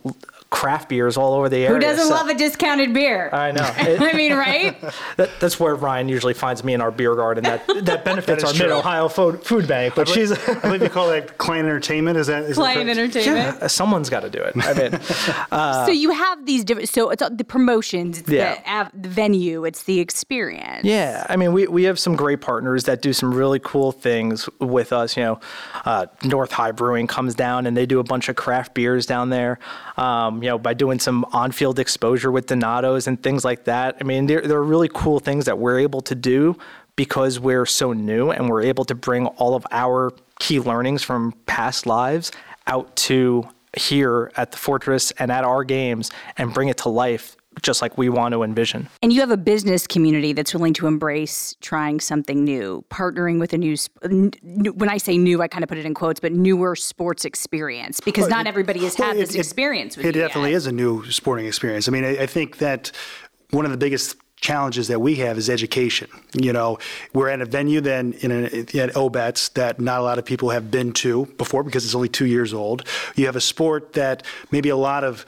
craft 0.55 0.87
beers 0.89 1.17
all 1.17 1.33
over 1.33 1.49
the 1.49 1.57
area. 1.57 1.69
Who 1.73 1.79
doesn't 1.79 2.07
So- 2.07 2.13
love 2.13 2.27
a 2.29 2.33
discounted 2.33 2.93
beer? 2.93 3.29
I 3.33 3.51
know. 3.51 3.69
It- 3.77 4.01
I 4.01 4.13
mean, 4.13 4.33
right? 4.33 4.79
that, 5.17 5.29
that's 5.41 5.59
where 5.59 5.75
Ryan 5.75 6.07
usually 6.07 6.33
finds 6.33 6.63
me 6.63 6.73
in 6.73 6.79
our 6.81 6.91
beer 6.91 7.13
garden. 7.15 7.43
That 7.43 7.67
that 7.85 8.05
benefits 8.05 8.41
That 8.43 8.53
our. 8.61 8.67
Mid 8.67 8.71
Ohio 8.71 9.07
food, 9.09 9.43
food 9.43 9.67
bank. 9.67 9.95
But 9.95 10.07
she's 10.07 10.31
I 10.31 10.59
believe 10.61 10.81
you 10.81 10.89
call 10.89 11.09
that 11.09 11.37
client 11.37 11.67
entertainment. 11.67 12.17
Is 12.17 12.27
that 12.27 12.43
is 12.43 12.55
that 12.55 12.61
Client 12.61 12.89
entertainment. 12.89 13.57
yeah, 13.61 13.67
someone's 13.67 14.09
got 14.09 14.21
to 14.21 14.29
do 14.29 14.39
it. 14.41 14.53
I 14.57 14.73
mean, 14.73 15.85
so 15.85 15.91
you 15.91 16.11
have 16.11 16.45
these 16.45 16.63
different. 16.63 16.89
So 16.89 17.09
it's 17.09 17.23
the 17.29 17.43
promotions, 17.43 18.19
it's 18.19 18.29
Yeah. 18.29 18.55
the, 18.55 18.71
av- 18.71 18.91
the 18.93 19.09
venue, 19.09 19.65
it's 19.65 19.83
the 19.83 19.99
experience. 19.99 20.83
Yeah, 20.85 21.25
I 21.29 21.35
mean, 21.35 21.51
we, 21.53 21.67
we 21.67 21.83
have 21.83 21.99
some 21.99 22.15
great 22.15 22.41
partners 22.41 22.85
that 22.85 23.01
do 23.01 23.11
some 23.13 23.33
really 23.33 23.59
cool 23.59 23.91
things 23.91 24.47
with 24.59 24.93
us. 24.93 25.17
You 25.17 25.23
know, 25.23 25.39
uh, 25.85 26.05
North 26.23 26.51
High 26.51 26.71
Brewing 26.71 27.07
comes 27.07 27.35
down 27.35 27.65
and 27.67 27.75
they 27.75 27.85
do 27.85 27.99
a 27.99 28.03
bunch 28.03 28.29
of 28.29 28.35
craft 28.35 28.73
beers 28.73 29.05
down 29.05 29.29
there. 29.29 29.59
Um, 29.97 30.41
you 30.45 30.51
know, 30.51 30.59
by 30.59 30.75
doing 30.75 30.99
some 30.99 31.25
on-field 31.33 31.79
exposure 31.79 32.31
with 32.31 32.45
Donatos 32.45 33.07
and 33.07 33.21
things 33.21 33.43
like 33.43 33.63
that. 33.63 33.97
I 33.99 34.03
mean, 34.03 34.27
there 34.27 34.41
there 34.41 34.59
are 34.59 34.63
really 34.63 34.89
cool 34.93 35.19
things 35.19 35.45
that 35.45 35.57
we're 35.57 35.79
able 35.79 36.01
to 36.01 36.13
do 36.13 36.55
because 36.95 37.39
we're 37.39 37.65
so 37.65 37.93
new 37.93 38.29
and 38.29 38.47
we're 38.47 38.61
able 38.61 38.85
to 38.85 38.93
bring 38.93 39.25
all 39.25 39.55
of 39.55 39.65
our 39.71 40.13
key 40.37 40.59
learnings 40.59 41.01
from 41.01 41.33
past 41.47 41.87
lives 41.87 42.31
out 42.67 42.95
to 42.95 43.49
here 43.75 44.31
at 44.37 44.51
the 44.51 44.57
Fortress 44.57 45.09
and 45.17 45.31
at 45.31 45.43
our 45.43 45.63
games 45.63 46.11
and 46.37 46.53
bring 46.53 46.67
it 46.69 46.77
to 46.77 46.89
life 46.89 47.35
just 47.61 47.81
like 47.81 47.97
we 47.97 48.09
want 48.09 48.33
to 48.33 48.43
envision. 48.43 48.87
And 49.01 49.11
you 49.13 49.19
have 49.21 49.31
a 49.31 49.37
business 49.37 49.87
community 49.87 50.33
that's 50.33 50.53
willing 50.53 50.73
to 50.75 50.87
embrace 50.87 51.55
trying 51.61 51.99
something 51.99 52.43
new, 52.43 52.83
partnering 52.89 53.39
with 53.39 53.53
a 53.53 53.57
new. 53.57 53.75
sp- 53.79 53.91
n- 54.03 54.31
n- 54.43 54.65
When 54.75 54.89
I 54.89 54.97
say 54.97 55.17
new, 55.17 55.41
I 55.41 55.47
kind 55.47 55.63
of 55.63 55.69
put 55.69 55.77
it 55.77 55.85
in 55.85 55.93
quotes, 55.93 56.19
but 56.19 56.31
newer 56.31 56.75
sports 56.75 57.25
experience 57.25 57.99
because 57.99 58.27
not 58.27 58.47
everybody 58.47 58.79
has 58.79 58.95
had 58.95 59.07
Well, 59.09 59.15
this 59.25 59.35
experience 59.35 59.97
with 59.97 60.05
It 60.05 60.15
you 60.15 60.21
definitely 60.21 60.51
yet. 60.51 60.57
is 60.57 60.67
a 60.67 60.71
new 60.71 61.09
sporting 61.11 61.45
experience. 61.45 61.87
I 61.87 61.91
mean, 61.91 62.03
I, 62.03 62.23
I 62.23 62.25
think 62.25 62.57
that 62.57 62.91
one 63.51 63.65
of 63.65 63.71
the 63.71 63.77
biggest 63.77 64.17
challenges 64.41 64.89
that 64.89 64.99
we 64.99 65.15
have 65.15 65.37
is 65.37 65.49
education. 65.49 66.07
You 66.33 66.51
know, 66.53 66.77
we're 67.13 67.29
at 67.29 67.41
a 67.41 67.45
venue 67.45 67.79
then 67.81 68.13
in 68.19 68.31
a, 68.31 68.43
at 68.45 68.93
Obetz 68.93 69.51
that 69.53 69.79
not 69.79 70.01
a 70.01 70.03
lot 70.03 70.19
of 70.19 70.25
people 70.25 70.49
have 70.49 70.69
been 70.69 70.91
to 70.93 71.25
before 71.37 71.63
because 71.63 71.85
it's 71.85 71.95
only 71.95 72.09
two 72.09 72.25
years 72.25 72.53
old. 72.53 72.85
You 73.15 73.25
have 73.27 73.35
a 73.37 73.41
sport 73.41 73.93
that 73.93 74.23
maybe 74.51 74.69
a 74.69 74.75
lot 74.75 75.03
of 75.03 75.25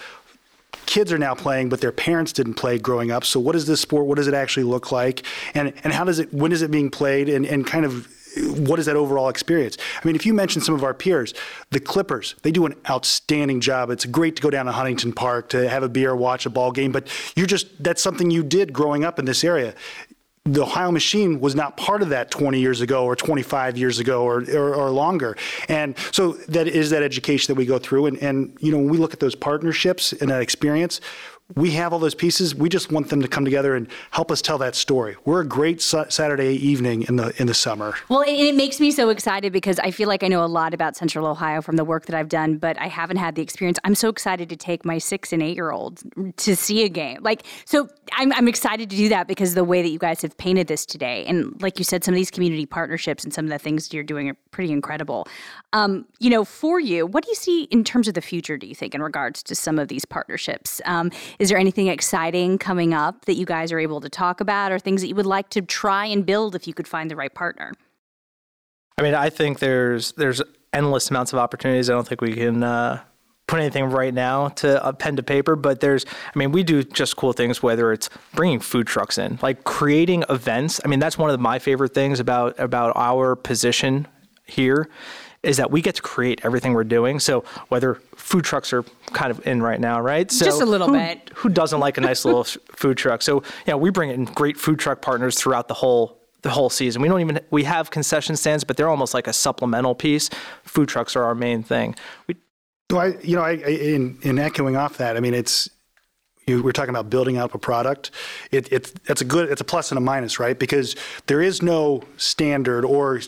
kids 0.85 1.11
are 1.11 1.17
now 1.17 1.35
playing, 1.35 1.69
but 1.69 1.81
their 1.81 1.91
parents 1.91 2.31
didn't 2.33 2.55
play 2.55 2.77
growing 2.77 3.11
up. 3.11 3.23
So 3.23 3.39
what 3.39 3.55
is 3.55 3.65
this 3.65 3.81
sport? 3.81 4.05
What 4.05 4.15
does 4.15 4.27
it 4.27 4.33
actually 4.33 4.63
look 4.63 4.91
like? 4.91 5.23
And 5.53 5.73
and 5.83 5.93
how 5.93 6.03
does 6.03 6.19
it? 6.19 6.33
When 6.33 6.51
is 6.51 6.61
it 6.61 6.71
being 6.71 6.89
played? 6.89 7.29
And 7.29 7.45
and 7.45 7.65
kind 7.65 7.85
of 7.85 8.07
what 8.37 8.79
is 8.79 8.85
that 8.85 8.95
overall 8.95 9.29
experience? 9.29 9.77
I 10.01 10.05
mean, 10.05 10.15
if 10.15 10.25
you 10.25 10.33
mention 10.33 10.61
some 10.61 10.75
of 10.75 10.83
our 10.83 10.93
peers, 10.93 11.33
the 11.71 11.79
Clippers, 11.79 12.35
they 12.43 12.51
do 12.51 12.65
an 12.65 12.75
outstanding 12.89 13.61
job. 13.61 13.89
It's 13.89 14.05
great 14.05 14.35
to 14.35 14.41
go 14.41 14.49
down 14.49 14.65
to 14.65 14.71
Huntington 14.71 15.13
Park 15.13 15.49
to 15.49 15.67
have 15.69 15.83
a 15.83 15.89
beer, 15.89 16.15
watch 16.15 16.45
a 16.45 16.49
ball 16.49 16.71
game, 16.71 16.91
but 16.91 17.07
you're 17.35 17.47
just 17.47 17.83
that's 17.83 18.01
something 18.01 18.29
you 18.31 18.43
did 18.43 18.73
growing 18.73 19.03
up 19.03 19.19
in 19.19 19.25
this 19.25 19.43
area 19.43 19.73
the 20.53 20.63
Ohio 20.63 20.91
Machine 20.91 21.39
was 21.39 21.55
not 21.55 21.77
part 21.77 22.01
of 22.01 22.09
that 22.09 22.31
20 22.31 22.59
years 22.59 22.81
ago 22.81 23.05
or 23.05 23.15
25 23.15 23.77
years 23.77 23.99
ago 23.99 24.23
or, 24.23 24.43
or, 24.49 24.75
or, 24.75 24.89
longer. 24.89 25.35
And 25.67 25.95
so 26.11 26.33
that 26.49 26.67
is 26.67 26.89
that 26.91 27.03
education 27.03 27.53
that 27.53 27.57
we 27.57 27.65
go 27.65 27.77
through. 27.77 28.07
And, 28.07 28.17
and, 28.19 28.57
you 28.59 28.71
know, 28.71 28.77
when 28.77 28.89
we 28.89 28.97
look 28.97 29.13
at 29.13 29.19
those 29.19 29.35
partnerships 29.35 30.13
and 30.13 30.31
that 30.31 30.41
experience, 30.41 31.01
we 31.55 31.71
have 31.71 31.93
all 31.93 31.99
those 31.99 32.15
pieces. 32.15 32.53
We 32.53 32.67
just 32.67 32.91
want 32.91 33.09
them 33.09 33.21
to 33.21 33.27
come 33.27 33.45
together 33.45 33.75
and 33.75 33.87
help 34.11 34.31
us 34.31 34.41
tell 34.41 34.57
that 34.57 34.75
story. 34.75 35.15
We're 35.23 35.41
a 35.41 35.47
great 35.47 35.81
sa- 35.81 36.09
Saturday 36.09 36.55
evening 36.55 37.03
in 37.03 37.15
the 37.15 37.33
in 37.39 37.47
the 37.47 37.53
summer. 37.53 37.95
Well, 38.09 38.21
and 38.21 38.37
it 38.37 38.55
makes 38.55 38.79
me 38.79 38.91
so 38.91 39.09
excited 39.09 39.53
because 39.53 39.79
I 39.79 39.91
feel 39.91 40.07
like 40.07 40.23
I 40.23 40.27
know 40.27 40.43
a 40.43 40.45
lot 40.45 40.73
about 40.73 40.97
Central 40.97 41.25
Ohio 41.25 41.61
from 41.61 41.77
the 41.77 41.85
work 41.85 42.05
that 42.07 42.15
I've 42.15 42.29
done, 42.29 42.57
but 42.57 42.79
I 42.79 42.87
haven't 42.87 43.17
had 43.17 43.35
the 43.35 43.41
experience. 43.41 43.79
I'm 43.85 43.95
so 43.95 44.09
excited 44.09 44.49
to 44.49 44.57
take 44.57 44.83
my 44.83 44.97
six 44.97 45.31
and 45.31 45.41
eight 45.41 45.55
year 45.55 45.71
olds 45.71 46.03
to 46.37 46.55
see 46.55 46.83
a 46.83 46.89
game. 46.89 47.19
Like, 47.21 47.43
so 47.65 47.87
I'm, 48.13 48.33
I'm 48.33 48.47
excited 48.47 48.89
to 48.89 48.95
do 48.95 49.09
that 49.09 49.27
because 49.27 49.53
the 49.53 49.63
way 49.63 49.81
that 49.81 49.89
you 49.89 49.99
guys 49.99 50.21
have 50.21 50.37
painted 50.37 50.67
this 50.67 50.85
today. 50.85 51.25
And 51.25 51.59
like 51.61 51.79
you 51.79 51.85
said, 51.85 52.03
some 52.03 52.13
of 52.13 52.17
these 52.17 52.31
community 52.31 52.65
partnerships 52.65 53.23
and 53.23 53.33
some 53.33 53.45
of 53.45 53.51
the 53.51 53.59
things 53.59 53.93
you're 53.93 54.03
doing 54.03 54.29
are 54.29 54.37
pretty 54.51 54.71
incredible. 54.71 55.27
Um, 55.73 56.05
you 56.19 56.29
know, 56.29 56.43
for 56.43 56.79
you, 56.79 57.05
what 57.05 57.23
do 57.23 57.29
you 57.29 57.35
see 57.35 57.63
in 57.63 57.83
terms 57.83 58.07
of 58.07 58.13
the 58.13 58.21
future, 58.21 58.57
do 58.57 58.67
you 58.67 58.75
think, 58.75 58.95
in 58.95 59.01
regards 59.01 59.43
to 59.43 59.55
some 59.55 59.79
of 59.79 59.87
these 59.87 60.05
partnerships? 60.05 60.81
Um, 60.85 61.11
is 61.39 61.49
there 61.49 61.57
anything 61.57 61.87
exciting 61.87 62.57
coming 62.57 62.93
up 62.93 63.25
that 63.25 63.35
you 63.35 63.45
guys 63.45 63.71
are 63.71 63.79
able 63.79 64.01
to 64.01 64.09
talk 64.09 64.41
about 64.41 64.71
or 64.71 64.79
things 64.79 65.01
that 65.01 65.07
you 65.07 65.15
would 65.15 65.25
like 65.25 65.49
to 65.49 65.61
try 65.61 66.05
and 66.05 66.25
build 66.25 66.55
if 66.55 66.67
you 66.67 66.73
could 66.73 66.87
find 66.87 67.11
the 67.11 67.15
right 67.15 67.33
partner? 67.33 67.73
I 68.97 69.03
mean, 69.03 69.13
I 69.13 69.29
think 69.29 69.59
there's 69.59 70.13
there's 70.13 70.41
endless 70.73 71.09
amounts 71.09 71.33
of 71.33 71.39
opportunities. 71.39 71.89
I 71.89 71.93
don't 71.93 72.07
think 72.07 72.21
we 72.21 72.33
can 72.33 72.63
uh, 72.63 73.01
put 73.47 73.59
anything 73.59 73.85
right 73.85 74.13
now 74.13 74.49
to 74.49 74.85
a 74.85 74.91
pen 74.93 75.15
to 75.15 75.23
paper, 75.23 75.55
but 75.55 75.79
there's, 75.79 76.05
I 76.05 76.37
mean, 76.37 76.51
we 76.51 76.63
do 76.63 76.83
just 76.83 77.15
cool 77.15 77.33
things, 77.33 77.63
whether 77.63 77.91
it's 77.93 78.09
bringing 78.33 78.59
food 78.59 78.87
trucks 78.87 79.17
in, 79.17 79.39
like 79.41 79.63
creating 79.63 80.25
events. 80.29 80.81
I 80.83 80.87
mean, 80.87 80.99
that's 80.99 81.17
one 81.17 81.29
of 81.29 81.39
my 81.39 81.57
favorite 81.57 81.93
things 81.93 82.19
about, 82.19 82.59
about 82.59 82.93
our 82.95 83.35
position 83.35 84.07
here 84.45 84.89
is 85.47 85.57
that 85.57 85.71
we 85.71 85.81
get 85.81 85.95
to 85.95 86.01
create 86.01 86.41
everything 86.43 86.73
we're 86.73 86.83
doing. 86.83 87.19
So 87.19 87.45
whether 87.69 87.95
food 88.15 88.43
trucks 88.43 88.73
are 88.73 88.83
kind 89.13 89.31
of 89.31 89.47
in 89.47 89.63
right 89.63 89.79
now, 89.79 90.01
right? 90.01 90.29
So 90.29 90.45
Just 90.45 90.61
a 90.61 90.65
little 90.65 90.87
who, 90.87 90.93
bit. 90.93 91.31
Who 91.35 91.49
doesn't 91.49 91.79
like 91.79 91.97
a 91.97 92.01
nice 92.01 92.25
little 92.25 92.43
food 92.75 92.97
truck? 92.97 93.21
So 93.21 93.43
yeah, 93.65 93.75
we 93.75 93.89
bring 93.89 94.09
in 94.09 94.25
great 94.25 94.57
food 94.57 94.77
truck 94.77 95.01
partners 95.01 95.39
throughout 95.39 95.69
the 95.69 95.73
whole 95.73 96.19
the 96.43 96.49
whole 96.49 96.69
season. 96.69 97.01
We 97.01 97.07
don't 97.07 97.21
even 97.21 97.39
we 97.49 97.63
have 97.63 97.89
concession 97.89 98.35
stands, 98.35 98.63
but 98.63 98.77
they're 98.77 98.89
almost 98.89 99.13
like 99.13 99.27
a 99.27 99.33
supplemental 99.33 99.95
piece. 99.95 100.29
Food 100.63 100.89
trucks 100.89 101.15
are 101.15 101.23
our 101.23 101.33
main 101.33 101.63
thing. 101.63 101.95
We, 102.27 102.35
well, 102.91 103.01
I, 103.01 103.17
you 103.21 103.35
know, 103.35 103.41
I, 103.41 103.53
in 103.53 104.19
in 104.21 104.39
echoing 104.39 104.75
off 104.75 104.97
that, 104.97 105.17
I 105.17 105.21
mean, 105.21 105.33
it's 105.33 105.69
you, 106.47 106.63
we're 106.63 106.71
talking 106.71 106.89
about 106.89 107.09
building 107.09 107.37
up 107.37 107.53
a 107.53 107.57
product. 107.57 108.11
It, 108.51 108.71
it, 108.71 108.93
it's 109.05 109.21
a 109.21 109.25
good, 109.25 109.49
it's 109.51 109.61
a 109.61 109.65
plus 109.65 109.91
and 109.91 109.97
a 109.97 110.01
minus, 110.01 110.39
right? 110.39 110.57
Because 110.57 110.95
there 111.27 111.41
is 111.41 111.61
no 111.61 112.03
standard 112.15 112.85
or 112.85 113.19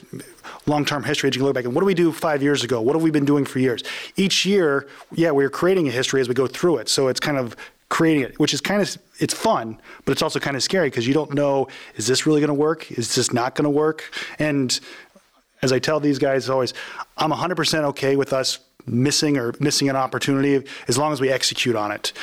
long-term 0.66 1.04
history. 1.04 1.28
You 1.28 1.34
can 1.34 1.44
look 1.44 1.54
back 1.54 1.66
and 1.66 1.76
what 1.76 1.82
do 1.82 1.86
we 1.86 1.94
do 1.94 2.12
five 2.12 2.42
years 2.42 2.64
ago? 2.64 2.82
What 2.82 2.96
have 2.96 3.04
we 3.04 3.12
been 3.12 3.26
doing 3.26 3.46
for 3.46 3.60
years? 3.60 3.84
Each 4.16 4.46
year, 4.46 4.88
yeah, 5.12 5.32
we're 5.32 5.50
creating 5.50 5.88
a 5.88 5.92
history 5.92 6.22
as 6.22 6.30
we 6.30 6.34
go 6.34 6.48
through 6.48 6.78
it. 6.78 6.90
So 6.90 7.10
it's 7.10 7.20
kind 7.20 7.38
of 7.38 7.56
creating 7.90 8.24
it, 8.24 8.40
which 8.40 8.54
is 8.54 8.62
kind 8.62 8.82
of 8.82 8.98
it's 9.20 9.34
fun, 9.34 9.80
but 10.06 10.14
it's 10.14 10.22
also 10.22 10.40
kind 10.40 10.56
of 10.56 10.64
scary 10.64 10.88
because 10.88 11.08
you 11.08 11.14
don't 11.14 11.34
know 11.34 11.68
is 11.96 12.08
this 12.08 12.26
really 12.26 12.40
going 12.40 12.50
to 12.50 12.54
work? 12.54 12.90
Is 12.92 13.16
this 13.16 13.34
not 13.34 13.56
going 13.56 13.66
to 13.66 13.70
work? 13.70 14.14
And 14.38 14.80
as 15.62 15.74
I 15.74 15.80
tell 15.80 16.00
these 16.00 16.20
guys 16.20 16.50
always, 16.50 16.74
I'm 17.18 17.32
100% 17.32 17.84
okay 17.86 18.16
with 18.16 18.32
us 18.32 18.60
missing 18.86 19.38
or 19.38 19.54
missing 19.60 19.90
an 19.90 19.96
opportunity 19.96 20.66
as 20.88 20.98
long 20.98 21.12
as 21.12 21.20
we 21.20 21.30
execute 21.30 21.76
on 21.76 21.92
it. 21.92 22.14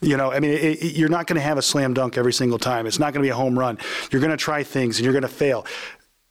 You 0.00 0.16
know, 0.16 0.32
I 0.32 0.40
mean, 0.40 0.50
it, 0.50 0.82
it, 0.82 0.96
you're 0.96 1.08
not 1.08 1.26
going 1.26 1.36
to 1.36 1.42
have 1.42 1.56
a 1.56 1.62
slam 1.62 1.94
dunk 1.94 2.18
every 2.18 2.32
single 2.32 2.58
time. 2.58 2.86
It's 2.86 2.98
not 2.98 3.12
going 3.12 3.22
to 3.22 3.26
be 3.26 3.30
a 3.30 3.34
home 3.34 3.58
run. 3.58 3.78
You're 4.10 4.20
going 4.20 4.30
to 4.30 4.36
try 4.36 4.62
things 4.62 4.98
and 4.98 5.04
you're 5.04 5.12
going 5.12 5.22
to 5.22 5.28
fail. 5.28 5.66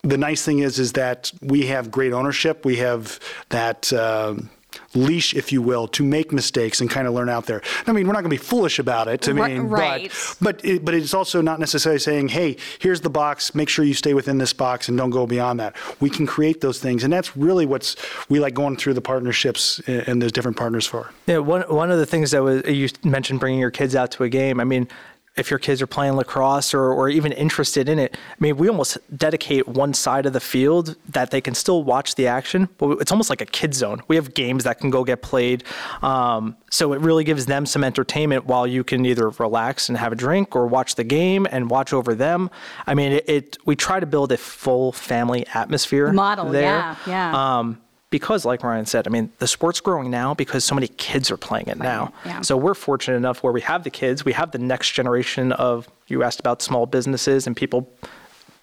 The 0.04 0.18
nice 0.18 0.44
thing 0.44 0.60
is, 0.60 0.80
is 0.80 0.94
that 0.94 1.32
we 1.42 1.68
have 1.68 1.90
great 1.90 2.14
ownership. 2.14 2.66
We 2.66 2.78
have 2.78 3.20
that. 3.50 3.92
Um, 3.94 4.50
leash, 4.96 5.34
if 5.34 5.52
you 5.52 5.62
will, 5.62 5.88
to 5.90 6.04
make 6.04 6.32
mistakes 6.32 6.80
and 6.82 6.90
kind 6.90 7.08
of 7.08 7.14
learn 7.14 7.30
out 7.30 7.46
there. 7.46 7.62
I 7.86 7.92
mean, 7.92 8.08
we're 8.08 8.14
not 8.14 8.22
going 8.22 8.32
to 8.32 8.38
be 8.38 8.38
foolish 8.38 8.80
about 8.80 9.08
it. 9.08 9.28
I 9.28 9.34
mean, 9.34 9.64
right. 9.64 10.12
but 10.42 10.54
but 10.54 10.66
it, 10.66 10.86
but 10.86 10.94
it's 10.94 11.14
also 11.14 11.42
not 11.42 11.60
necessarily 11.60 12.00
saying, 12.00 12.30
hey, 12.30 12.58
here's 12.80 13.02
the 13.02 13.10
box. 13.10 13.56
Make 13.56 13.70
sure 13.70 13.86
you 13.86 13.94
stay 13.94 14.14
within 14.14 14.38
this 14.38 14.54
box 14.54 14.88
and 14.88 14.98
don't 14.98 15.10
go 15.10 15.26
beyond 15.26 15.60
that. 15.60 15.76
We 16.00 16.10
can 16.10 16.26
create 16.26 16.62
those 16.62 16.80
things, 16.80 17.04
and 17.04 17.12
that's 17.12 17.36
really 17.36 17.66
what's 17.66 17.96
we 18.30 18.40
like 18.40 18.54
going 18.54 18.78
through 18.78 18.94
the 18.94 19.02
partnerships 19.02 19.80
and 19.88 20.22
those 20.22 20.32
different 20.32 20.58
partners 20.58 20.86
for. 20.86 21.10
Yeah, 21.28 21.40
one 21.40 21.62
one 21.64 21.92
of 21.92 22.00
the 22.00 22.06
things 22.06 22.32
that 22.32 22.44
was 22.44 22.66
you 22.68 22.90
mentioned 23.04 23.40
bringing 23.40 23.60
your 23.60 23.72
kids 23.72 23.96
out 23.96 24.12
to 24.12 24.24
a 24.24 24.30
game. 24.30 24.60
I 24.60 24.64
mean, 24.64 24.88
if 25.36 25.50
your 25.50 25.58
kids 25.58 25.82
are 25.82 25.88
playing 25.88 26.14
lacrosse 26.14 26.74
or, 26.74 26.94
or 26.94 27.10
even 27.10 27.32
interested 27.32 27.90
in 27.90 27.98
it, 27.98 28.16
I 28.16 28.36
mean, 28.40 28.56
we 28.56 28.70
almost 28.70 28.98
dedicate 29.18 29.68
one 29.68 29.94
side 29.94 30.26
of 30.28 30.34
the 30.34 30.40
field 30.40 30.96
that 31.10 31.32
they 31.32 31.42
can 31.42 31.56
still 31.56 31.84
watch 31.84 32.16
the 32.16 32.28
action, 32.28 32.70
but 32.78 33.02
it's 33.02 33.12
almost 33.12 33.32
like 33.32 33.42
a 33.42 33.46
kid 33.46 33.74
zone. 33.74 34.04
We 34.08 34.16
have 34.16 34.36
games 34.36 34.64
that 34.66 34.80
can 34.80 34.92
go 34.92 35.04
get 35.04 35.24
played. 35.24 35.64
Um, 36.04 36.56
so 36.70 36.94
it 36.94 37.02
really 37.02 37.24
gives 37.24 37.48
them 37.48 37.66
some 37.66 37.84
entertainment 37.84 38.46
while 38.46 38.68
you 38.68 38.84
can 38.84 39.06
either 39.06 39.30
relax 39.30 39.90
and 39.90 39.98
have 39.98 40.12
a 40.12 40.16
drink 40.16 40.56
or 40.56 40.68
watch 40.68 40.96
the 40.96 41.04
game 41.04 41.48
and 41.50 41.70
watch 41.70 41.94
over 41.94 42.14
them. 42.14 42.52
I 42.86 42.94
mean, 42.94 43.14
it, 43.14 43.30
it 43.30 43.58
we 43.66 43.76
try 43.76 44.00
to 44.00 44.06
build 44.06 44.32
a 44.32 44.38
full 44.38 44.92
family 44.92 45.48
atmosphere 45.54 46.14
model. 46.14 46.52
There. 46.52 46.64
Yeah, 46.64 46.96
yeah. 47.08 47.58
Um, 47.58 47.82
because 48.14 48.46
like 48.46 48.62
Ryan 48.62 48.86
said, 48.86 49.08
I 49.08 49.10
mean, 49.10 49.32
the 49.40 49.48
sport's 49.48 49.82
growing 49.82 50.12
now 50.12 50.36
because 50.36 50.64
so 50.64 50.76
many 50.76 50.88
kids 50.88 51.32
are 51.32 51.36
playing 51.38 51.66
it 51.68 51.80
now. 51.80 52.14
Yeah. 52.26 52.42
So 52.42 52.56
we're 52.56 52.76
fortunate 52.76 53.18
enough 53.18 53.42
where 53.42 53.52
we 53.52 53.62
have 53.62 53.84
the 53.84 53.90
kids, 53.90 54.24
we 54.24 54.34
have 54.34 54.52
the 54.52 54.60
next 54.60 54.92
generation 54.92 55.52
of 55.54 55.90
you 56.06 56.22
asked 56.22 56.40
about 56.40 56.62
small 56.62 56.86
businesses 56.86 57.48
and 57.48 57.58
people 57.58 57.92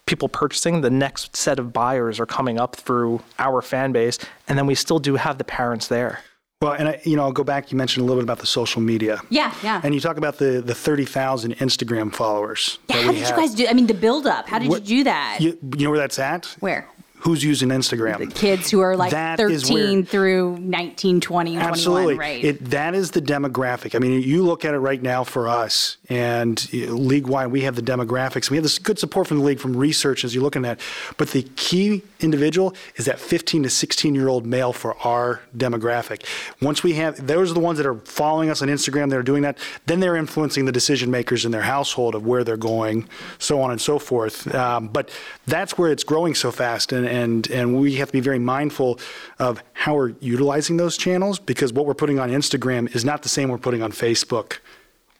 people 0.05 0.29
purchasing, 0.29 0.79
the 0.79 0.89
next 0.89 1.35
set 1.35 1.59
of 1.59 1.73
buyers 1.73 2.17
are 2.17 2.25
coming 2.25 2.59
up 2.59 2.77
through 2.77 3.21
our 3.39 3.61
fan 3.61 3.91
base, 3.91 4.17
and 4.47 4.57
then 4.57 4.65
we 4.65 4.73
still 4.73 4.99
do 4.99 5.15
have 5.17 5.37
the 5.37 5.43
parents 5.43 5.87
there. 5.89 6.19
Well, 6.61 6.71
and 6.73 6.87
I, 6.89 7.01
you 7.03 7.17
know, 7.17 7.23
I'll 7.23 7.31
go 7.33 7.43
back. 7.43 7.71
You 7.71 7.77
mentioned 7.77 8.03
a 8.03 8.05
little 8.05 8.21
bit 8.21 8.23
about 8.23 8.39
the 8.39 8.45
social 8.45 8.81
media. 8.81 9.19
Yeah, 9.29 9.53
yeah. 9.63 9.81
And 9.83 9.93
you 9.93 9.99
talk 9.99 10.15
about 10.17 10.37
the 10.37 10.61
the 10.61 10.75
thirty 10.75 11.05
thousand 11.05 11.57
Instagram 11.57 12.13
followers. 12.15 12.79
Yeah, 12.87 13.01
how 13.01 13.11
did 13.11 13.21
have. 13.21 13.29
you 13.29 13.35
guys 13.35 13.53
do? 13.53 13.67
I 13.67 13.73
mean, 13.73 13.87
the 13.87 13.93
build 13.95 14.27
up. 14.27 14.47
How 14.47 14.59
did 14.59 14.69
What- 14.69 14.87
you 14.87 14.99
do 14.99 15.03
that? 15.05 15.37
You, 15.41 15.57
you 15.77 15.83
know 15.85 15.89
where 15.89 15.99
that's 15.99 16.19
at? 16.19 16.45
Where? 16.61 16.87
Who's 17.21 17.43
using 17.43 17.69
Instagram? 17.69 18.33
Kids 18.33 18.71
who 18.71 18.79
are 18.79 18.97
like 18.97 19.11
That 19.11 19.39
is 19.39 19.61
13 19.63 19.97
where- 19.97 20.05
through 20.05 20.57
19, 20.59 21.21
20, 21.21 21.57
Absolutely. 21.57 22.15
21, 22.15 22.17
right? 22.17 22.43
It, 22.43 22.65
that 22.71 22.95
is 22.95 23.11
the 23.11 23.21
demographic. 23.21 23.93
I 23.95 23.99
mean, 23.99 24.21
you 24.23 24.43
look 24.43 24.65
at 24.65 24.73
it 24.73 24.79
right 24.79 25.01
now 25.01 25.23
for 25.23 25.47
us, 25.47 25.97
and 26.09 26.71
league 26.73 27.27
wide, 27.27 27.47
we 27.47 27.61
have 27.61 27.75
the 27.75 27.81
demographics. 27.83 28.49
We 28.49 28.57
have 28.57 28.63
this 28.63 28.79
good 28.79 28.97
support 28.97 29.27
from 29.27 29.37
the 29.37 29.43
league 29.43 29.59
from 29.59 29.75
research 29.77 30.23
as 30.25 30.33
you're 30.33 30.43
looking 30.43 30.65
at. 30.65 30.79
But 31.17 31.29
the 31.29 31.43
key 31.55 32.01
individual 32.19 32.73
is 32.95 33.05
that 33.05 33.19
15 33.19 33.63
to 33.63 33.69
16 33.69 34.15
year 34.15 34.27
old 34.27 34.45
male 34.45 34.73
for 34.73 34.97
our 35.05 35.41
demographic. 35.55 36.25
Once 36.61 36.81
we 36.83 36.93
have, 36.93 37.27
those 37.27 37.51
are 37.51 37.53
the 37.53 37.59
ones 37.59 37.77
that 37.77 37.85
are 37.85 37.95
following 37.99 38.49
us 38.49 38.61
on 38.61 38.67
Instagram 38.67 39.09
that 39.11 39.17
are 39.17 39.23
doing 39.23 39.43
that, 39.43 39.57
then 39.85 39.99
they're 39.99 40.15
influencing 40.15 40.65
the 40.65 40.71
decision 40.71 41.11
makers 41.11 41.45
in 41.45 41.51
their 41.51 41.61
household 41.61 42.15
of 42.15 42.25
where 42.25 42.43
they're 42.43 42.57
going, 42.57 43.07
so 43.37 43.61
on 43.61 43.69
and 43.71 43.79
so 43.79 43.99
forth. 43.99 44.53
Um, 44.55 44.87
but 44.87 45.09
that's 45.45 45.77
where 45.77 45.91
it's 45.91 46.03
growing 46.03 46.33
so 46.35 46.51
fast. 46.51 46.91
And, 46.91 47.10
and, 47.11 47.49
and 47.51 47.79
we 47.79 47.95
have 47.95 48.07
to 48.07 48.13
be 48.13 48.21
very 48.21 48.39
mindful 48.39 48.99
of 49.37 49.61
how 49.73 49.95
we're 49.95 50.13
utilizing 50.21 50.77
those 50.77 50.97
channels 50.97 51.39
because 51.39 51.73
what 51.73 51.85
we're 51.85 51.93
putting 51.93 52.19
on 52.19 52.29
Instagram 52.29 52.93
is 52.95 53.03
not 53.03 53.21
the 53.21 53.29
same 53.29 53.49
we're 53.49 53.57
putting 53.57 53.83
on 53.83 53.91
Facebook 53.91 54.59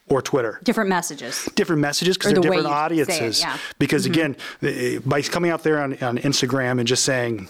or 0.08 0.22
Twitter. 0.22 0.60
Different 0.64 0.90
messages. 0.90 1.50
Different 1.56 1.82
messages 1.82 2.18
because 2.18 2.32
they're 2.32 2.42
the 2.42 2.42
different 2.42 2.64
say 2.64 2.70
it, 2.70 2.74
audiences. 2.74 3.42
yeah. 3.42 3.58
Because 3.78 4.06
again, 4.06 4.36
eh, 4.62 5.00
by 5.06 5.22
coming 5.22 5.52
out 5.52 5.64
there 5.64 5.82
on, 5.82 5.94
on 6.02 6.18
Instagram 6.20 6.80
and 6.80 6.88
just 6.88 7.04
saying, 7.04 7.50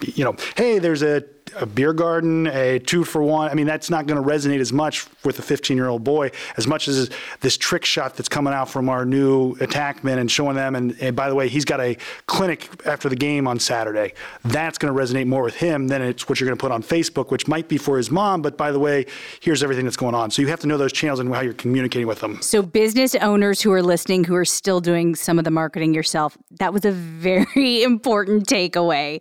you 0.00 0.24
know, 0.24 0.36
hey, 0.56 0.78
there's 0.78 1.02
a, 1.02 1.24
a 1.56 1.66
beer 1.66 1.92
garden, 1.92 2.46
a 2.48 2.78
two 2.78 3.04
for 3.04 3.22
one. 3.22 3.50
I 3.50 3.54
mean, 3.54 3.66
that's 3.66 3.90
not 3.90 4.06
going 4.06 4.22
to 4.22 4.28
resonate 4.28 4.60
as 4.60 4.72
much 4.72 5.06
with 5.24 5.38
a 5.38 5.42
15 5.42 5.76
year 5.76 5.88
old 5.88 6.04
boy 6.04 6.30
as 6.56 6.66
much 6.66 6.88
as 6.88 7.10
this 7.40 7.56
trick 7.56 7.84
shot 7.84 8.16
that's 8.16 8.28
coming 8.28 8.52
out 8.52 8.68
from 8.68 8.88
our 8.88 9.04
new 9.04 9.54
attackman 9.56 10.18
and 10.18 10.30
showing 10.30 10.56
them. 10.56 10.74
And, 10.74 10.96
and 11.00 11.14
by 11.14 11.28
the 11.28 11.34
way, 11.34 11.48
he's 11.48 11.64
got 11.64 11.80
a 11.80 11.96
clinic 12.26 12.68
after 12.86 13.08
the 13.08 13.16
game 13.16 13.46
on 13.46 13.58
Saturday. 13.58 14.14
That's 14.44 14.78
going 14.78 14.94
to 14.94 15.00
resonate 15.00 15.26
more 15.26 15.42
with 15.42 15.56
him 15.56 15.88
than 15.88 16.02
it's 16.02 16.28
what 16.28 16.40
you're 16.40 16.48
going 16.48 16.58
to 16.58 16.62
put 16.62 16.72
on 16.72 16.82
Facebook, 16.82 17.30
which 17.30 17.46
might 17.46 17.68
be 17.68 17.78
for 17.78 17.96
his 17.96 18.10
mom. 18.10 18.42
But 18.42 18.56
by 18.56 18.72
the 18.72 18.78
way, 18.78 19.06
here's 19.40 19.62
everything 19.62 19.84
that's 19.84 19.96
going 19.96 20.14
on. 20.14 20.30
So 20.30 20.42
you 20.42 20.48
have 20.48 20.60
to 20.60 20.66
know 20.66 20.76
those 20.76 20.92
channels 20.92 21.20
and 21.20 21.32
how 21.32 21.42
you're 21.42 21.54
communicating 21.54 22.06
with 22.06 22.20
them. 22.20 22.40
So, 22.42 22.62
business 22.62 23.14
owners 23.16 23.60
who 23.60 23.72
are 23.72 23.82
listening, 23.82 24.24
who 24.24 24.34
are 24.34 24.44
still 24.44 24.80
doing 24.80 25.14
some 25.14 25.38
of 25.38 25.44
the 25.44 25.50
marketing 25.50 25.94
yourself, 25.94 26.36
that 26.58 26.72
was 26.72 26.84
a 26.84 26.92
very 26.92 27.82
important 27.82 28.46
takeaway 28.46 29.20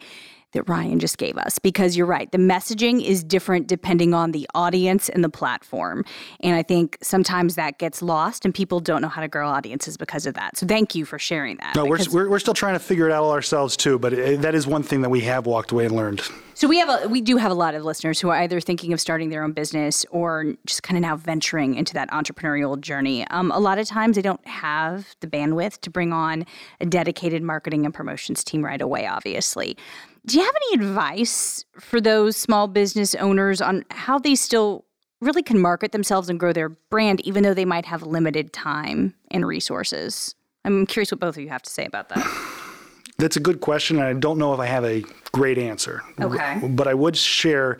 that 0.53 0.67
Ryan 0.69 0.99
just 0.99 1.17
gave 1.17 1.37
us 1.37 1.59
because 1.59 1.97
you're 1.97 2.07
right. 2.07 2.31
The 2.31 2.37
messaging 2.37 3.03
is 3.03 3.23
different 3.23 3.67
depending 3.67 4.13
on 4.13 4.31
the 4.31 4.47
audience 4.55 5.09
and 5.09 5.23
the 5.23 5.29
platform. 5.29 6.05
And 6.39 6.55
I 6.55 6.63
think 6.63 6.97
sometimes 7.01 7.55
that 7.55 7.77
gets 7.77 8.01
lost 8.01 8.45
and 8.45 8.53
people 8.53 8.79
don't 8.79 9.01
know 9.01 9.09
how 9.09 9.21
to 9.21 9.27
grow 9.27 9.47
audiences 9.49 9.97
because 9.97 10.25
of 10.25 10.33
that. 10.35 10.57
So, 10.57 10.65
thank 10.65 10.95
you 10.95 11.05
for 11.05 11.19
sharing 11.19 11.57
that. 11.57 11.75
No, 11.75 11.85
we're, 11.85 11.99
we're, 12.11 12.29
we're 12.29 12.39
still 12.39 12.53
trying 12.53 12.73
to 12.73 12.79
figure 12.79 13.07
it 13.07 13.11
out 13.11 13.23
all 13.23 13.31
ourselves 13.31 13.75
too, 13.75 13.99
but 13.99 14.13
it, 14.13 14.41
that 14.41 14.55
is 14.55 14.65
one 14.65 14.83
thing 14.83 15.01
that 15.01 15.09
we 15.09 15.21
have 15.21 15.45
walked 15.45 15.71
away 15.71 15.85
and 15.85 15.95
learned. 15.95 16.21
So 16.55 16.67
we 16.67 16.77
have 16.77 17.03
a 17.03 17.07
we 17.09 17.19
do 17.19 17.37
have 17.37 17.51
a 17.51 17.55
lot 17.55 17.73
of 17.73 17.83
listeners 17.83 18.19
who 18.19 18.29
are 18.29 18.37
either 18.37 18.61
thinking 18.61 18.93
of 18.93 19.01
starting 19.01 19.29
their 19.29 19.43
own 19.43 19.53
business 19.53 20.05
or 20.11 20.53
just 20.65 20.83
kind 20.83 20.97
of 20.97 21.01
now 21.01 21.15
venturing 21.15 21.75
into 21.75 21.93
that 21.95 22.11
entrepreneurial 22.11 22.79
journey. 22.79 23.27
Um, 23.29 23.51
a 23.51 23.59
lot 23.59 23.79
of 23.79 23.87
times 23.87 24.15
they 24.15 24.21
don't 24.21 24.45
have 24.47 25.15
the 25.19 25.27
bandwidth 25.27 25.81
to 25.81 25.89
bring 25.89 26.13
on 26.13 26.45
a 26.79 26.85
dedicated 26.85 27.41
marketing 27.41 27.85
and 27.85 27.93
promotions 27.93 28.43
team 28.43 28.63
right 28.63 28.81
away. 28.81 29.07
Obviously, 29.07 29.75
do 30.25 30.37
you 30.37 30.43
have 30.43 30.55
any 30.69 30.83
advice 30.83 31.65
for 31.79 31.99
those 31.99 32.37
small 32.37 32.67
business 32.67 33.13
owners 33.15 33.61
on 33.61 33.83
how 33.91 34.17
they 34.17 34.35
still 34.35 34.85
really 35.21 35.43
can 35.43 35.59
market 35.59 35.91
themselves 35.91 36.29
and 36.29 36.39
grow 36.39 36.53
their 36.53 36.69
brand, 36.69 37.21
even 37.21 37.43
though 37.43 37.53
they 37.53 37.65
might 37.65 37.85
have 37.85 38.03
limited 38.03 38.53
time 38.53 39.13
and 39.31 39.45
resources? 39.45 40.35
I'm 40.65 40.85
curious 40.85 41.11
what 41.11 41.19
both 41.19 41.35
of 41.35 41.43
you 41.43 41.49
have 41.49 41.61
to 41.63 41.69
say 41.69 41.85
about 41.85 42.09
that. 42.09 42.25
That's 43.17 43.37
a 43.37 43.39
good 43.39 43.61
question, 43.61 43.97
and 43.97 44.05
I 44.05 44.13
don't 44.13 44.37
know 44.37 44.53
if 44.53 44.59
I 44.59 44.65
have 44.65 44.85
a 44.85 45.03
great 45.31 45.57
answer. 45.57 46.01
Okay. 46.19 46.59
But 46.63 46.87
I 46.87 46.93
would 46.93 47.15
share 47.15 47.77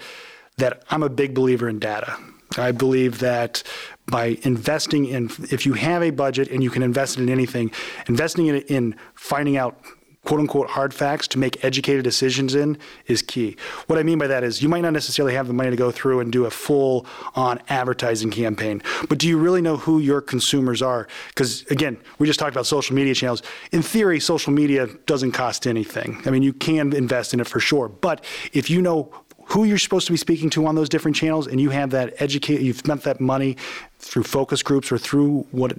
that 0.57 0.83
I'm 0.89 1.01
a 1.01 1.09
big 1.09 1.33
believer 1.33 1.67
in 1.67 1.79
data. 1.79 2.15
I 2.57 2.71
believe 2.71 3.19
that 3.19 3.63
by 4.05 4.37
investing 4.43 5.05
in, 5.05 5.31
if 5.49 5.65
you 5.65 5.73
have 5.73 6.03
a 6.03 6.11
budget 6.11 6.49
and 6.49 6.63
you 6.63 6.69
can 6.69 6.83
invest 6.83 7.17
it 7.17 7.23
in 7.23 7.29
anything, 7.29 7.71
investing 8.07 8.47
in, 8.47 8.57
in 8.63 8.95
finding 9.15 9.57
out 9.57 9.79
quote 10.25 10.39
unquote 10.39 10.69
hard 10.69 10.93
facts 10.93 11.27
to 11.29 11.37
make 11.37 11.63
educated 11.63 12.03
decisions 12.03 12.55
in 12.55 12.77
is 13.07 13.21
key. 13.21 13.55
What 13.87 13.99
I 13.99 14.03
mean 14.03 14.17
by 14.17 14.27
that 14.27 14.43
is 14.43 14.61
you 14.61 14.69
might 14.69 14.81
not 14.81 14.93
necessarily 14.93 15.33
have 15.33 15.47
the 15.47 15.53
money 15.53 15.69
to 15.69 15.75
go 15.75 15.91
through 15.91 16.19
and 16.21 16.31
do 16.31 16.45
a 16.45 16.49
full 16.49 17.05
on 17.35 17.59
advertising 17.69 18.31
campaign, 18.31 18.81
but 19.09 19.17
do 19.17 19.27
you 19.27 19.37
really 19.37 19.61
know 19.61 19.77
who 19.77 19.99
your 19.99 20.21
consumers 20.21 20.81
are? 20.81 21.07
Because 21.29 21.63
again, 21.63 21.97
we 22.19 22.27
just 22.27 22.39
talked 22.39 22.55
about 22.55 22.65
social 22.65 22.95
media 22.95 23.13
channels. 23.13 23.41
In 23.71 23.81
theory, 23.81 24.19
social 24.19 24.53
media 24.53 24.87
doesn't 25.05 25.31
cost 25.31 25.67
anything. 25.67 26.21
I 26.25 26.29
mean, 26.29 26.43
you 26.43 26.53
can 26.53 26.93
invest 26.93 27.33
in 27.33 27.39
it 27.39 27.47
for 27.47 27.59
sure, 27.59 27.89
but 27.89 28.23
if 28.53 28.69
you 28.69 28.81
know 28.81 29.11
who 29.45 29.63
you're 29.65 29.77
supposed 29.77 30.07
to 30.07 30.13
be 30.13 30.17
speaking 30.17 30.49
to 30.51 30.65
on 30.65 30.75
those 30.75 30.89
different 30.89 31.15
channels, 31.15 31.47
and 31.47 31.59
you 31.59 31.69
have 31.69 31.91
that 31.91 32.13
educate, 32.21 32.61
you've 32.61 32.77
spent 32.77 33.03
that 33.03 33.19
money 33.19 33.57
through 33.99 34.23
focus 34.23 34.63
groups 34.63 34.91
or 34.91 34.97
through 34.97 35.45
what, 35.51 35.71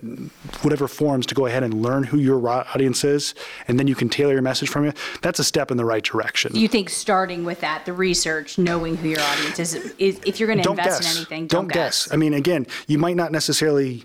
whatever 0.62 0.88
forms 0.88 1.26
to 1.26 1.34
go 1.34 1.46
ahead 1.46 1.62
and 1.62 1.82
learn 1.82 2.04
who 2.04 2.18
your 2.18 2.48
audience 2.48 3.04
is, 3.04 3.34
and 3.68 3.78
then 3.78 3.86
you 3.86 3.94
can 3.94 4.08
tailor 4.08 4.32
your 4.32 4.42
message 4.42 4.68
from 4.68 4.86
it. 4.86 4.96
That's 5.22 5.38
a 5.38 5.44
step 5.44 5.70
in 5.70 5.76
the 5.76 5.84
right 5.84 6.02
direction. 6.02 6.54
You 6.54 6.68
think 6.68 6.90
starting 6.90 7.44
with 7.44 7.60
that, 7.60 7.84
the 7.84 7.92
research, 7.92 8.58
knowing 8.58 8.96
who 8.96 9.08
your 9.08 9.20
audience 9.20 9.58
is, 9.58 9.74
is 9.98 10.20
if 10.24 10.40
you're 10.40 10.46
going 10.46 10.62
to 10.62 10.70
invest 10.70 11.02
guess. 11.02 11.12
in 11.12 11.16
anything, 11.18 11.46
don't, 11.46 11.62
don't 11.62 11.72
guess. 11.72 12.06
guess. 12.06 12.12
I 12.12 12.16
mean, 12.16 12.34
again, 12.34 12.66
you 12.86 12.98
might 12.98 13.16
not 13.16 13.32
necessarily 13.32 14.04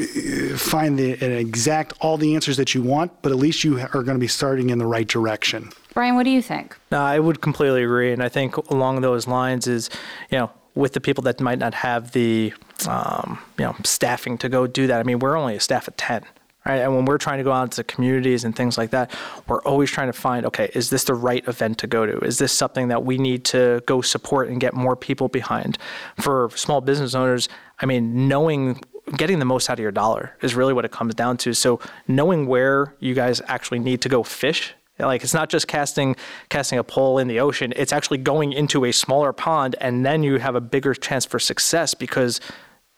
uh, 0.00 0.56
find 0.56 0.98
the 0.98 1.12
an 1.24 1.32
exact 1.32 1.92
all 2.00 2.16
the 2.16 2.34
answers 2.34 2.56
that 2.56 2.74
you 2.74 2.82
want, 2.82 3.12
but 3.22 3.32
at 3.32 3.38
least 3.38 3.64
you 3.64 3.78
are 3.78 4.02
going 4.02 4.16
to 4.16 4.18
be 4.18 4.28
starting 4.28 4.70
in 4.70 4.78
the 4.78 4.86
right 4.86 5.06
direction. 5.06 5.70
Brian, 5.94 6.16
what 6.16 6.24
do 6.24 6.30
you 6.30 6.42
think? 6.42 6.76
No, 6.90 7.00
I 7.00 7.18
would 7.18 7.40
completely 7.40 7.84
agree, 7.84 8.12
and 8.12 8.22
I 8.22 8.28
think 8.28 8.56
along 8.56 9.00
those 9.00 9.26
lines 9.26 9.66
is, 9.66 9.88
you 10.30 10.38
know, 10.38 10.50
with 10.74 10.92
the 10.92 11.00
people 11.00 11.22
that 11.22 11.40
might 11.40 11.58
not 11.58 11.72
have 11.72 12.10
the, 12.10 12.52
um, 12.88 13.38
you 13.58 13.64
know, 13.64 13.76
staffing 13.84 14.36
to 14.38 14.48
go 14.48 14.66
do 14.66 14.88
that. 14.88 14.98
I 14.98 15.04
mean, 15.04 15.20
we're 15.20 15.36
only 15.36 15.54
a 15.54 15.60
staff 15.60 15.86
of 15.86 15.96
ten. 15.96 16.24
Right? 16.66 16.76
And 16.76 16.96
when 16.96 17.04
we're 17.04 17.18
trying 17.18 17.36
to 17.36 17.44
go 17.44 17.52
out 17.52 17.72
to 17.72 17.84
communities 17.84 18.42
and 18.42 18.56
things 18.56 18.78
like 18.78 18.88
that, 18.90 19.10
we're 19.46 19.60
always 19.64 19.90
trying 19.90 20.06
to 20.06 20.14
find, 20.14 20.46
okay, 20.46 20.70
is 20.74 20.88
this 20.88 21.04
the 21.04 21.12
right 21.12 21.46
event 21.46 21.76
to 21.78 21.86
go 21.86 22.06
to? 22.06 22.18
Is 22.20 22.38
this 22.38 22.54
something 22.54 22.88
that 22.88 23.04
we 23.04 23.18
need 23.18 23.44
to 23.46 23.82
go 23.84 24.00
support 24.00 24.48
and 24.48 24.58
get 24.58 24.72
more 24.72 24.96
people 24.96 25.28
behind? 25.28 25.76
For 26.18 26.48
small 26.54 26.80
business 26.80 27.14
owners, 27.14 27.50
I 27.80 27.86
mean, 27.86 28.28
knowing 28.28 28.80
getting 29.14 29.40
the 29.40 29.44
most 29.44 29.68
out 29.68 29.74
of 29.74 29.82
your 29.82 29.92
dollar 29.92 30.34
is 30.40 30.54
really 30.54 30.72
what 30.72 30.86
it 30.86 30.90
comes 30.90 31.14
down 31.14 31.36
to. 31.36 31.52
So 31.52 31.80
knowing 32.08 32.46
where 32.46 32.94
you 32.98 33.12
guys 33.12 33.42
actually 33.46 33.80
need 33.80 34.00
to 34.00 34.08
go 34.08 34.22
fish 34.22 34.74
like 34.98 35.24
it's 35.24 35.34
not 35.34 35.48
just 35.48 35.68
casting 35.68 36.16
casting 36.48 36.78
a 36.78 36.84
pole 36.84 37.18
in 37.18 37.28
the 37.28 37.40
ocean; 37.40 37.72
it's 37.76 37.92
actually 37.92 38.18
going 38.18 38.52
into 38.52 38.84
a 38.84 38.92
smaller 38.92 39.32
pond, 39.32 39.76
and 39.80 40.04
then 40.04 40.22
you 40.22 40.38
have 40.38 40.54
a 40.54 40.60
bigger 40.60 40.94
chance 40.94 41.24
for 41.24 41.38
success 41.38 41.94
because 41.94 42.40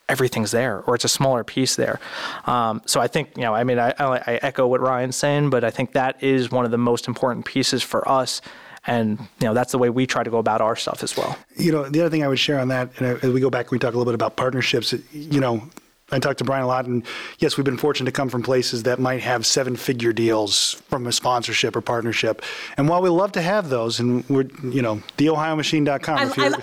everything's 0.09 0.51
there, 0.51 0.83
or 0.83 0.95
it's 0.95 1.05
a 1.05 1.09
smaller 1.09 1.43
piece 1.43 1.77
there. 1.77 1.99
Um, 2.47 2.83
so 2.87 3.01
I 3.01 3.09
think 3.09 3.31
you 3.37 3.43
know, 3.43 3.55
I 3.55 3.65
mean, 3.65 3.79
I, 3.79 3.95
I 3.99 4.39
echo 4.43 4.67
what 4.67 4.81
Ryan's 4.81 5.17
saying, 5.17 5.51
but 5.51 5.65
I 5.65 5.71
think 5.71 5.93
that 5.93 6.23
is 6.23 6.51
one 6.51 6.65
of 6.65 6.71
the 6.71 6.79
most 6.79 7.09
important 7.09 7.45
pieces 7.45 7.83
for 7.83 8.09
us 8.09 8.41
and 8.87 9.19
you 9.19 9.47
know 9.47 9.55
that's 9.55 9.73
the 9.73 9.79
way 9.79 9.91
we 9.91 10.07
try 10.07 10.23
to 10.23 10.31
go 10.31 10.39
about 10.39 10.61
our 10.61 10.77
stuff 10.77 11.03
as 11.03 11.17
well. 11.17 11.37
You 11.57 11.73
know, 11.73 11.89
the 11.89 12.01
other 12.01 12.11
thing 12.11 12.23
I 12.23 12.29
would 12.29 12.39
share 12.39 12.61
on 12.61 12.69
that, 12.69 12.91
and 12.99 13.23
as 13.23 13.33
we 13.33 13.41
go 13.41 13.51
back, 13.51 13.71
we 13.71 13.79
talk 13.79 13.95
a 13.95 13.99
little 13.99 14.11
bit 14.11 14.15
about 14.15 14.37
partnerships. 14.37 14.95
You 15.13 15.41
know, 15.41 15.69
I 16.13 16.21
talked 16.21 16.39
to 16.39 16.45
Brian 16.45 16.63
a 16.63 16.69
lot, 16.69 16.87
and 16.87 17.05
yes, 17.41 17.57
we've 17.57 17.65
been 17.65 17.77
fortunate 17.77 18.07
to 18.07 18.13
come 18.13 18.29
from 18.29 18.43
places 18.43 18.85
that 18.85 19.01
might 19.01 19.23
have 19.23 19.45
seven-figure 19.45 20.13
deals 20.13 20.75
from 20.89 21.07
a 21.09 21.13
sponsorship 21.13 21.75
or 21.75 21.81
partnership. 21.81 22.43
And 22.77 22.89
while 22.89 23.03
we 23.03 23.09
love 23.09 23.33
to 23.33 23.43
have 23.43 23.71
those, 23.71 23.99
and 23.99 24.29
we're, 24.29 24.47
you 24.63 24.83
know, 24.83 25.03
theohiomachine.com, 25.19 26.19
I, 26.19 26.27
if, 26.27 26.37
you're, 26.37 26.55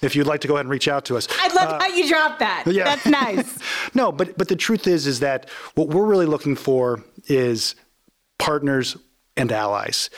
if 0.00 0.16
you'd 0.16 0.26
like 0.26 0.40
to 0.40 0.48
go 0.48 0.54
ahead 0.54 0.64
and 0.64 0.70
reach 0.70 0.88
out 0.88 1.04
to 1.06 1.18
us. 1.18 1.28
I'd 1.38 1.54
love 1.54 1.68
uh, 1.68 1.78
how 1.80 1.88
you 1.88 2.08
dropped 2.08 2.38
that. 2.38 2.64
Yeah. 2.66 2.84
That's 2.84 3.04
nice. 3.06 3.58
no, 3.94 4.10
but 4.10 4.38
but 4.38 4.48
the 4.48 4.56
truth 4.56 4.86
is, 4.86 5.06
is 5.06 5.20
that 5.20 5.50
what 5.74 5.88
we're 5.88 6.06
really 6.06 6.26
looking 6.26 6.56
for 6.56 7.04
is 7.26 7.74
partners 8.38 8.96
and 9.36 9.52
allies 9.52 10.08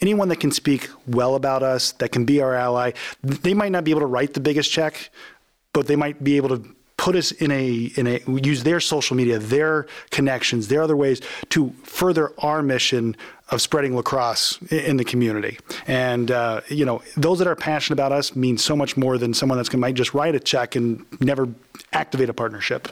anyone 0.00 0.28
that 0.28 0.36
can 0.36 0.52
speak 0.52 0.88
well 1.06 1.34
about 1.34 1.62
us, 1.62 1.92
that 1.92 2.12
can 2.12 2.24
be 2.24 2.40
our 2.40 2.54
ally, 2.54 2.92
they 3.22 3.54
might 3.54 3.72
not 3.72 3.84
be 3.84 3.90
able 3.90 4.00
to 4.00 4.06
write 4.06 4.34
the 4.34 4.40
biggest 4.40 4.70
check, 4.70 5.10
but 5.72 5.86
they 5.86 5.96
might 5.96 6.22
be 6.22 6.36
able 6.36 6.48
to 6.48 6.76
put 7.08 7.16
us 7.16 7.32
in 7.32 7.50
a 7.50 7.90
in 7.96 8.06
a 8.06 8.20
use 8.26 8.64
their 8.64 8.80
social 8.80 9.16
media, 9.16 9.38
their 9.38 9.86
connections, 10.10 10.68
their 10.68 10.82
other 10.82 10.94
ways 10.94 11.22
to 11.48 11.70
further 11.82 12.34
our 12.40 12.60
mission 12.62 13.16
of 13.48 13.62
spreading 13.62 13.96
lacrosse 13.96 14.60
in 14.70 14.98
the 14.98 15.04
community. 15.04 15.58
And 15.86 16.30
uh, 16.30 16.60
you 16.68 16.84
know, 16.84 17.00
those 17.16 17.38
that 17.38 17.48
are 17.48 17.56
passionate 17.56 17.94
about 17.94 18.12
us 18.12 18.36
mean 18.36 18.58
so 18.58 18.76
much 18.76 18.98
more 18.98 19.16
than 19.16 19.32
someone 19.32 19.56
that's 19.56 19.70
going 19.70 19.80
might 19.80 19.94
just 19.94 20.12
write 20.12 20.34
a 20.34 20.40
check 20.40 20.76
and 20.76 21.06
never 21.18 21.48
activate 21.94 22.28
a 22.28 22.34
partnership. 22.34 22.88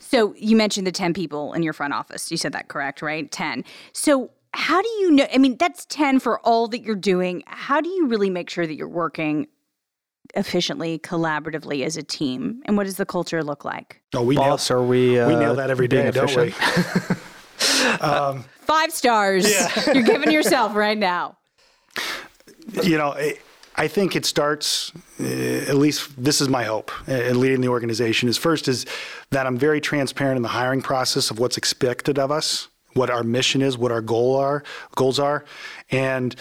So 0.00 0.34
you 0.36 0.56
mentioned 0.56 0.84
the 0.84 0.92
10 0.92 1.14
people 1.14 1.52
in 1.52 1.62
your 1.62 1.72
front 1.72 1.94
office. 1.94 2.32
You 2.32 2.38
said 2.38 2.52
that 2.54 2.66
correct, 2.66 3.00
right? 3.00 3.30
10. 3.30 3.64
So 3.92 4.32
how 4.54 4.82
do 4.82 4.88
you 4.88 5.12
know? 5.12 5.26
I 5.32 5.38
mean, 5.38 5.56
that's 5.56 5.84
10 5.86 6.18
for 6.18 6.40
all 6.40 6.66
that 6.66 6.82
you're 6.82 6.96
doing. 6.96 7.44
How 7.46 7.80
do 7.80 7.88
you 7.88 8.08
really 8.08 8.28
make 8.28 8.50
sure 8.50 8.66
that 8.66 8.74
you're 8.74 8.88
working 8.88 9.46
efficiently, 10.34 10.98
collaboratively 10.98 11.84
as 11.84 11.96
a 11.96 12.02
team? 12.02 12.62
And 12.66 12.76
what 12.76 12.84
does 12.84 12.96
the 12.96 13.06
culture 13.06 13.42
look 13.42 13.64
like? 13.64 14.02
Oh, 14.14 14.22
we 14.22 14.36
Boss, 14.36 14.70
nail, 14.70 14.78
are 14.78 14.82
we? 14.82 15.18
Uh, 15.18 15.28
we 15.28 15.36
nail 15.36 15.54
that 15.54 15.70
every 15.70 15.88
day, 15.88 16.10
don't 16.10 16.36
we? 16.36 16.52
um, 18.00 18.44
Five 18.60 18.92
stars. 18.92 19.50
Yeah. 19.50 19.70
You're 19.94 20.04
giving 20.04 20.30
yourself 20.30 20.74
right 20.74 20.98
now. 20.98 21.38
You 22.82 22.98
know. 22.98 23.16
I 23.74 23.88
think 23.88 24.14
it 24.14 24.26
starts, 24.26 24.92
uh, 25.18 25.24
at 25.24 25.76
least 25.76 26.22
this 26.22 26.42
is 26.42 26.48
my 26.48 26.64
hope 26.64 26.92
uh, 27.08 27.12
in 27.12 27.40
leading 27.40 27.62
the 27.62 27.68
organization, 27.68 28.28
is 28.28 28.36
first 28.36 28.68
is 28.68 28.84
that 29.30 29.46
I'm 29.46 29.56
very 29.56 29.80
transparent 29.80 30.36
in 30.36 30.42
the 30.42 30.50
hiring 30.50 30.82
process 30.82 31.30
of 31.30 31.38
what's 31.38 31.56
expected 31.56 32.18
of 32.18 32.30
us 32.30 32.68
what 32.94 33.10
our 33.10 33.22
mission 33.22 33.62
is, 33.62 33.78
what 33.78 33.92
our 33.92 34.00
goal 34.00 34.36
are, 34.36 34.62
goals 34.94 35.18
are, 35.18 35.44
and 35.90 36.34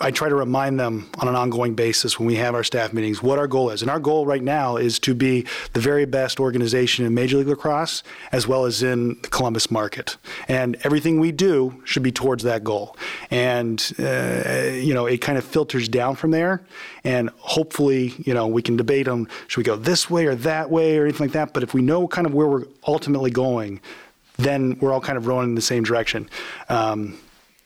I 0.00 0.10
try 0.10 0.28
to 0.28 0.34
remind 0.34 0.78
them 0.78 1.08
on 1.18 1.28
an 1.28 1.36
ongoing 1.36 1.74
basis 1.74 2.18
when 2.18 2.26
we 2.26 2.34
have 2.36 2.54
our 2.54 2.64
staff 2.64 2.92
meetings 2.92 3.22
what 3.22 3.38
our 3.38 3.46
goal 3.46 3.70
is. 3.70 3.82
And 3.82 3.90
our 3.90 4.00
goal 4.00 4.26
right 4.26 4.42
now 4.42 4.76
is 4.76 4.98
to 5.00 5.14
be 5.14 5.46
the 5.72 5.80
very 5.80 6.04
best 6.04 6.40
organization 6.40 7.06
in 7.06 7.14
Major 7.14 7.38
League 7.38 7.46
Lacrosse 7.46 8.02
as 8.32 8.46
well 8.46 8.64
as 8.64 8.82
in 8.82 9.20
the 9.22 9.28
Columbus 9.28 9.70
market. 9.70 10.16
And 10.48 10.76
everything 10.82 11.20
we 11.20 11.32
do 11.32 11.80
should 11.84 12.02
be 12.02 12.12
towards 12.12 12.42
that 12.44 12.64
goal. 12.64 12.96
And 13.30 13.80
uh, 13.98 14.72
you 14.74 14.92
know, 14.92 15.06
it 15.06 15.18
kind 15.18 15.38
of 15.38 15.44
filters 15.44 15.88
down 15.88 16.16
from 16.16 16.30
there. 16.30 16.62
And 17.04 17.30
hopefully, 17.38 18.14
you 18.18 18.34
know, 18.34 18.46
we 18.46 18.62
can 18.62 18.76
debate 18.76 19.08
on 19.08 19.28
should 19.46 19.58
we 19.58 19.64
go 19.64 19.76
this 19.76 20.10
way 20.10 20.26
or 20.26 20.34
that 20.36 20.70
way 20.70 20.98
or 20.98 21.04
anything 21.04 21.28
like 21.28 21.34
that. 21.34 21.52
But 21.54 21.62
if 21.62 21.74
we 21.74 21.82
know 21.82 22.08
kind 22.08 22.26
of 22.26 22.34
where 22.34 22.48
we're 22.48 22.64
ultimately 22.86 23.30
going 23.30 23.80
then 24.38 24.78
we're 24.80 24.92
all 24.92 25.00
kind 25.00 25.18
of 25.18 25.26
rowing 25.26 25.50
in 25.50 25.54
the 25.54 25.62
same 25.62 25.82
direction. 25.82 26.28
Um, 26.68 27.18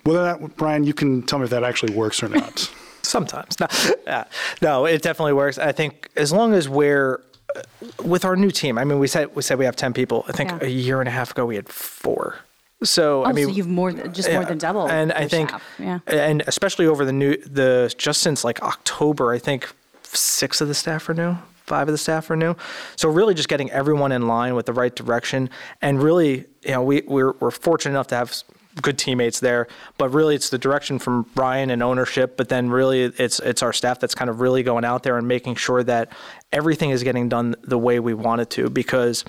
whether 0.04 0.22
that, 0.22 0.56
Brian, 0.56 0.84
you 0.84 0.94
can 0.94 1.22
tell 1.22 1.38
me 1.38 1.44
if 1.44 1.50
that 1.50 1.64
actually 1.64 1.94
works 1.94 2.22
or 2.22 2.28
not. 2.28 2.70
Sometimes. 3.02 3.58
No, 3.58 3.66
yeah. 4.06 4.24
no, 4.62 4.86
it 4.86 5.02
definitely 5.02 5.32
works. 5.32 5.58
I 5.58 5.72
think 5.72 6.08
as 6.16 6.32
long 6.32 6.54
as 6.54 6.68
we're 6.68 7.22
uh, 7.56 7.62
with 8.04 8.24
our 8.24 8.36
new 8.36 8.50
team. 8.50 8.78
I 8.78 8.84
mean, 8.84 8.98
we 8.98 9.08
said 9.08 9.34
we 9.34 9.42
said 9.42 9.58
we 9.58 9.64
have 9.64 9.74
ten 9.74 9.92
people. 9.92 10.24
I 10.28 10.32
think 10.32 10.50
yeah. 10.50 10.58
a 10.62 10.68
year 10.68 11.00
and 11.00 11.08
a 11.08 11.12
half 11.12 11.32
ago 11.32 11.46
we 11.46 11.56
had 11.56 11.68
four. 11.68 12.36
So 12.82 13.24
oh, 13.24 13.26
I 13.26 13.32
mean, 13.32 13.46
so 13.46 13.52
you've 13.52 13.68
more 13.68 13.92
than, 13.92 14.12
just 14.12 14.28
yeah, 14.28 14.36
more 14.36 14.44
than 14.44 14.58
double. 14.58 14.88
And 14.88 15.12
I 15.12 15.28
think, 15.28 15.50
staff. 15.50 15.62
yeah. 15.78 15.98
and 16.06 16.42
especially 16.46 16.86
over 16.86 17.04
the 17.04 17.12
new 17.12 17.36
the 17.38 17.92
just 17.98 18.20
since 18.20 18.44
like 18.44 18.62
October, 18.62 19.32
I 19.32 19.38
think 19.38 19.70
six 20.04 20.60
of 20.60 20.68
the 20.68 20.74
staff 20.74 21.08
are 21.08 21.14
new 21.14 21.36
five 21.70 21.86
of 21.86 21.92
the 21.92 21.98
staff 21.98 22.28
are 22.30 22.36
new. 22.36 22.56
So 22.96 23.08
really 23.08 23.32
just 23.32 23.48
getting 23.48 23.70
everyone 23.70 24.10
in 24.10 24.26
line 24.26 24.56
with 24.56 24.66
the 24.66 24.72
right 24.72 24.94
direction. 24.94 25.48
And 25.80 26.02
really, 26.02 26.46
you 26.62 26.72
know, 26.72 26.82
we, 26.82 27.02
we're, 27.06 27.32
we're 27.38 27.52
fortunate 27.52 27.92
enough 27.92 28.08
to 28.08 28.16
have 28.16 28.34
good 28.82 28.98
teammates 28.98 29.38
there, 29.38 29.68
but 29.96 30.08
really 30.08 30.34
it's 30.34 30.50
the 30.50 30.58
direction 30.58 30.98
from 30.98 31.26
Ryan 31.36 31.70
and 31.70 31.80
ownership, 31.80 32.36
but 32.36 32.48
then 32.48 32.70
really 32.70 33.02
it's 33.02 33.38
it's 33.40 33.62
our 33.62 33.72
staff 33.72 34.00
that's 34.00 34.14
kind 34.14 34.30
of 34.30 34.40
really 34.40 34.62
going 34.62 34.84
out 34.84 35.02
there 35.02 35.16
and 35.16 35.26
making 35.28 35.54
sure 35.56 35.82
that 35.84 36.12
everything 36.52 36.90
is 36.90 37.02
getting 37.02 37.28
done 37.28 37.54
the 37.62 37.78
way 37.78 38.00
we 38.00 38.14
want 38.14 38.40
it 38.40 38.50
to. 38.50 38.70
Because 38.70 39.24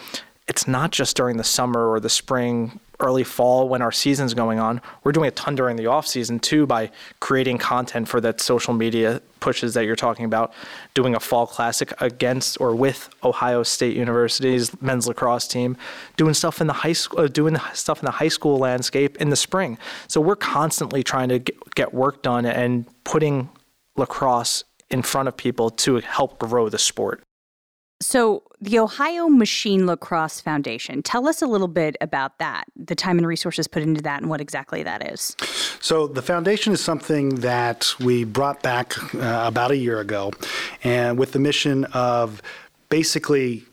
it's 0.47 0.67
not 0.67 0.91
just 0.91 1.15
during 1.15 1.37
the 1.37 1.43
summer 1.43 1.89
or 1.89 1.99
the 1.99 2.09
spring 2.09 2.79
early 3.01 3.23
fall 3.23 3.67
when 3.67 3.81
our 3.81 3.91
season's 3.91 4.33
going 4.33 4.59
on. 4.59 4.81
We're 5.03 5.11
doing 5.11 5.27
a 5.27 5.31
ton 5.31 5.55
during 5.55 5.75
the 5.75 5.87
off 5.87 6.07
season 6.07 6.39
too 6.39 6.65
by 6.65 6.91
creating 7.19 7.57
content 7.57 8.07
for 8.07 8.21
that 8.21 8.39
social 8.39 8.73
media 8.73 9.21
pushes 9.39 9.73
that 9.73 9.85
you're 9.85 9.95
talking 9.95 10.23
about, 10.23 10.53
doing 10.93 11.15
a 11.15 11.19
fall 11.19 11.47
classic 11.47 11.93
against 11.99 12.61
or 12.61 12.75
with 12.75 13.09
Ohio 13.23 13.63
State 13.63 13.95
University's 13.97 14.79
men's 14.81 15.07
lacrosse 15.07 15.47
team, 15.47 15.75
doing 16.15 16.33
stuff 16.33 16.61
in 16.61 16.67
the 16.67 16.73
high 16.73 16.93
school, 16.93 17.21
uh, 17.21 17.27
doing 17.27 17.57
stuff 17.73 17.99
in 17.99 18.05
the 18.05 18.11
high 18.11 18.27
school 18.27 18.57
landscape 18.57 19.17
in 19.17 19.29
the 19.29 19.35
spring. 19.35 19.77
So 20.07 20.21
we're 20.21 20.35
constantly 20.35 21.03
trying 21.03 21.29
to 21.29 21.39
get 21.75 21.93
work 21.93 22.21
done 22.21 22.45
and 22.45 22.85
putting 23.03 23.49
lacrosse 23.97 24.63
in 24.89 25.01
front 25.01 25.27
of 25.27 25.35
people 25.35 25.69
to 25.69 25.99
help 25.99 26.37
grow 26.39 26.69
the 26.69 26.77
sport. 26.77 27.23
So, 28.01 28.43
the 28.61 28.77
Ohio 28.77 29.27
Machine 29.27 29.87
Lacrosse 29.87 30.39
Foundation, 30.39 31.01
tell 31.01 31.27
us 31.27 31.41
a 31.41 31.47
little 31.47 31.67
bit 31.67 31.97
about 31.99 32.37
that, 32.37 32.65
the 32.75 32.93
time 32.93 33.17
and 33.17 33.25
resources 33.25 33.67
put 33.67 33.81
into 33.81 34.01
that, 34.03 34.21
and 34.21 34.29
what 34.29 34.39
exactly 34.39 34.83
that 34.83 35.11
is. 35.11 35.35
So, 35.79 36.05
the 36.05 36.21
foundation 36.21 36.71
is 36.71 36.79
something 36.79 37.35
that 37.35 37.93
we 37.99 38.23
brought 38.23 38.61
back 38.61 38.95
uh, 39.15 39.43
about 39.45 39.71
a 39.71 39.77
year 39.77 39.99
ago, 39.99 40.31
and 40.83 41.17
with 41.17 41.31
the 41.31 41.39
mission 41.39 41.85
of 41.85 42.41
basically 42.89 43.63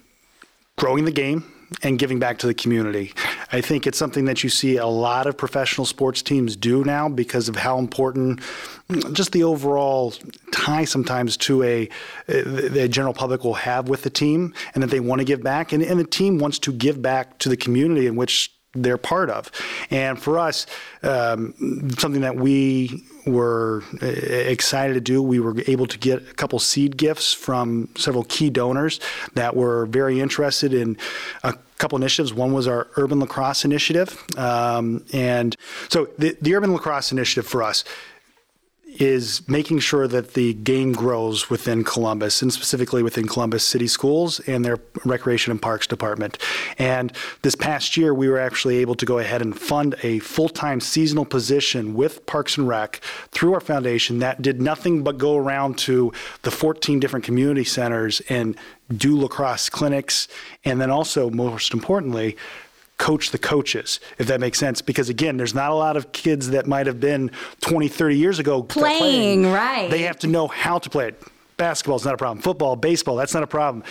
growing 0.77 1.05
the 1.05 1.13
game 1.13 1.45
and 1.83 1.99
giving 1.99 2.19
back 2.19 2.39
to 2.39 2.47
the 2.47 2.55
community. 2.55 3.13
I 3.53 3.61
think 3.61 3.87
it's 3.87 3.99
something 3.99 4.25
that 4.25 4.43
you 4.43 4.51
see 4.51 4.77
a 4.77 4.87
lot 4.87 5.27
of 5.27 5.37
professional 5.37 5.87
sports 5.87 6.23
teams 6.23 6.57
do 6.57 6.85
now 6.85 7.09
because 7.09 7.49
of 7.49 7.57
how 7.57 7.79
important 7.79 8.41
just 9.13 9.33
the 9.33 9.45
overall 9.45 10.15
tie 10.51 10.85
sometimes 10.85 11.37
to 11.37 11.63
a 11.63 11.89
the 12.27 12.89
general 12.91 13.13
public 13.13 13.45
will 13.45 13.55
have 13.55 13.89
with 13.89 14.03
the 14.03 14.11
team 14.11 14.55
and 14.75 14.83
that 14.83 14.89
they 14.89 15.01
want 15.01 15.21
to 15.21 15.25
give 15.25 15.43
back 15.43 15.73
and, 15.73 15.83
and 15.83 16.01
the 16.01 16.05
team 16.05 16.39
wants 16.39 16.59
to 16.59 16.73
give 16.73 17.03
back 17.03 17.39
to 17.39 17.49
the 17.49 17.57
community 17.57 18.07
in 18.07 18.17
which 18.17 18.53
they're 18.75 18.99
part 18.99 19.31
of. 19.31 19.51
And 19.91 20.21
for 20.21 20.39
us, 20.39 20.67
um, 21.03 21.55
something 21.99 22.21
that 22.21 22.37
we 22.37 23.03
were 23.29 23.83
uh, 24.03 24.07
excited 24.07 24.95
to 24.95 25.01
do. 25.01 25.23
We 25.23 25.41
were 25.41 25.55
able 25.67 25.87
to 25.87 25.99
get 25.99 26.19
a 26.23 26.35
couple 26.35 26.59
seed 26.59 26.97
gifts 26.97 27.33
from 27.33 27.89
several 27.97 28.25
key 28.25 28.51
donors 28.51 29.01
that 29.35 29.57
were 29.57 29.87
very 29.87 30.21
interested 30.21 30.75
in 30.75 30.97
a 31.45 31.55
couple 31.79 31.97
initiatives. 31.97 32.35
One 32.35 32.53
was 32.53 32.67
our 32.67 32.89
Urban 32.97 33.21
Lacrosse 33.21 33.65
Initiative. 33.65 34.25
Um, 34.37 35.05
and 35.13 35.57
so 35.89 36.09
the, 36.19 36.37
the 36.41 36.55
Urban 36.55 36.73
Lacrosse 36.73 37.13
Initiative 37.13 37.47
for 37.47 37.63
us 37.63 37.85
is 38.99 39.49
making 39.49 39.79
sure 39.79 40.09
that 40.09 40.35
the 40.35 40.55
game 40.55 40.93
grows 40.93 41.49
within 41.49 41.85
Columbus 41.85 42.43
and 42.43 42.53
specifically 42.53 43.03
within 43.03 43.27
Columbus 43.27 43.65
City 43.65 43.87
Schools 43.87 44.41
and 44.41 44.65
their 44.65 44.79
Recreation 45.05 45.51
and 45.53 45.63
Parks 45.63 45.87
Department. 45.87 46.39
And 46.79 47.13
this 47.43 47.55
past 47.55 47.97
year, 47.97 48.13
we 48.13 48.29
were 48.29 48.39
actually 48.39 48.79
able 48.79 48.97
to 48.97 49.07
go 49.07 49.19
ahead 49.19 49.41
and 49.41 49.59
fund 49.59 49.95
a 50.03 50.19
full 50.19 50.49
time 50.49 50.81
seasonal 50.81 51.25
position 51.25 51.95
with 51.95 52.27
Parks 52.27 52.59
and 52.59 52.67
Rec 52.67 53.01
through 53.31 53.55
our 53.55 53.61
foundation 53.61 54.19
that 54.19 54.43
did 54.43 54.61
nothing 54.61 55.05
but 55.05 55.19
go 55.19 55.37
around 55.37 55.79
to 55.79 56.13
the 56.43 56.51
14 56.51 56.99
different 56.99 57.25
community 57.25 57.65
centers 57.65 58.21
and 58.29 58.57
do 58.97 59.17
lacrosse 59.19 59.69
clinics. 59.69 60.29
And 60.65 60.81
then 60.81 60.91
also, 60.91 61.31
most 61.31 61.73
importantly, 61.73 62.37
coach 62.99 63.31
the 63.31 63.39
coaches, 63.39 64.01
if 64.19 64.27
that 64.27 64.41
makes 64.41 64.59
sense. 64.59 64.83
Because 64.83 65.09
again, 65.09 65.37
there's 65.37 65.55
not 65.55 65.71
a 65.71 65.75
lot 65.75 65.97
of 65.97 66.13
kids 66.13 66.51
that 66.51 66.67
might 66.67 66.87
have 66.87 67.01
been 67.01 67.31
20, 67.61 67.89
30 67.89 68.17
years 68.17 68.39
ago 68.39 68.63
playing, 68.63 68.99
playing. 68.99 69.53
right? 69.53 69.91
They 69.91 70.03
have 70.03 70.19
to 70.21 70.27
know 70.27 70.49
how 70.49 70.79
to 70.79 70.91
play 70.91 71.09
it. 71.09 71.23
Basketball's 71.57 72.05
not 72.05 72.15
a 72.15 72.19
problem. 72.19 72.43
Football, 72.43 72.77
baseball, 72.77 73.17
that's 73.17 73.35
not 73.35 73.43
a 73.43 73.47
problem. 73.47 73.83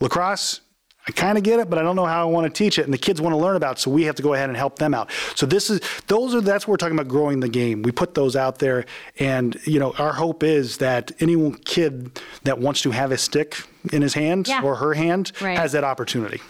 Lacrosse, 0.00 0.60
I 1.08 1.12
kind 1.12 1.38
of 1.38 1.44
get 1.44 1.60
it, 1.60 1.70
but 1.70 1.78
I 1.78 1.82
don't 1.82 1.94
know 1.94 2.04
how 2.04 2.22
I 2.22 2.30
want 2.30 2.52
to 2.52 2.58
teach 2.58 2.78
it, 2.78 2.82
and 2.84 2.92
the 2.92 2.98
kids 2.98 3.20
want 3.20 3.32
to 3.32 3.36
learn 3.36 3.54
about 3.54 3.78
it, 3.78 3.80
so 3.80 3.90
we 3.92 4.02
have 4.04 4.16
to 4.16 4.22
go 4.22 4.34
ahead 4.34 4.48
and 4.48 4.56
help 4.56 4.78
them 4.78 4.92
out. 4.92 5.10
So 5.36 5.46
this 5.46 5.70
is 5.70 5.80
those 6.08 6.34
are 6.34 6.40
that's 6.40 6.66
what 6.66 6.72
we're 6.72 6.76
talking 6.78 6.98
about 6.98 7.08
growing 7.08 7.38
the 7.38 7.48
game. 7.48 7.82
We 7.82 7.92
put 7.92 8.14
those 8.14 8.34
out 8.34 8.58
there, 8.58 8.86
and 9.20 9.56
you 9.64 9.78
know 9.78 9.92
our 9.98 10.12
hope 10.12 10.42
is 10.42 10.78
that 10.78 11.12
any 11.20 11.52
kid 11.64 12.20
that 12.42 12.58
wants 12.58 12.82
to 12.82 12.90
have 12.90 13.12
a 13.12 13.18
stick 13.18 13.56
in 13.92 14.02
his 14.02 14.14
hand 14.14 14.48
yeah. 14.48 14.62
or 14.62 14.76
her 14.76 14.94
hand 14.94 15.30
right. 15.40 15.56
has 15.56 15.72
that 15.72 15.84
opportunity. 15.84 16.40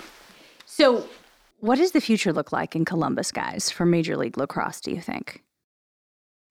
So 0.64 1.07
what 1.66 1.79
does 1.79 1.90
the 1.90 2.00
future 2.00 2.33
look 2.33 2.52
like 2.52 2.76
in 2.76 2.85
Columbus, 2.85 3.33
guys, 3.33 3.70
for 3.70 3.85
Major 3.85 4.16
League 4.16 4.38
Lacrosse, 4.38 4.81
do 4.81 4.92
you 4.92 5.00
think? 5.00 5.42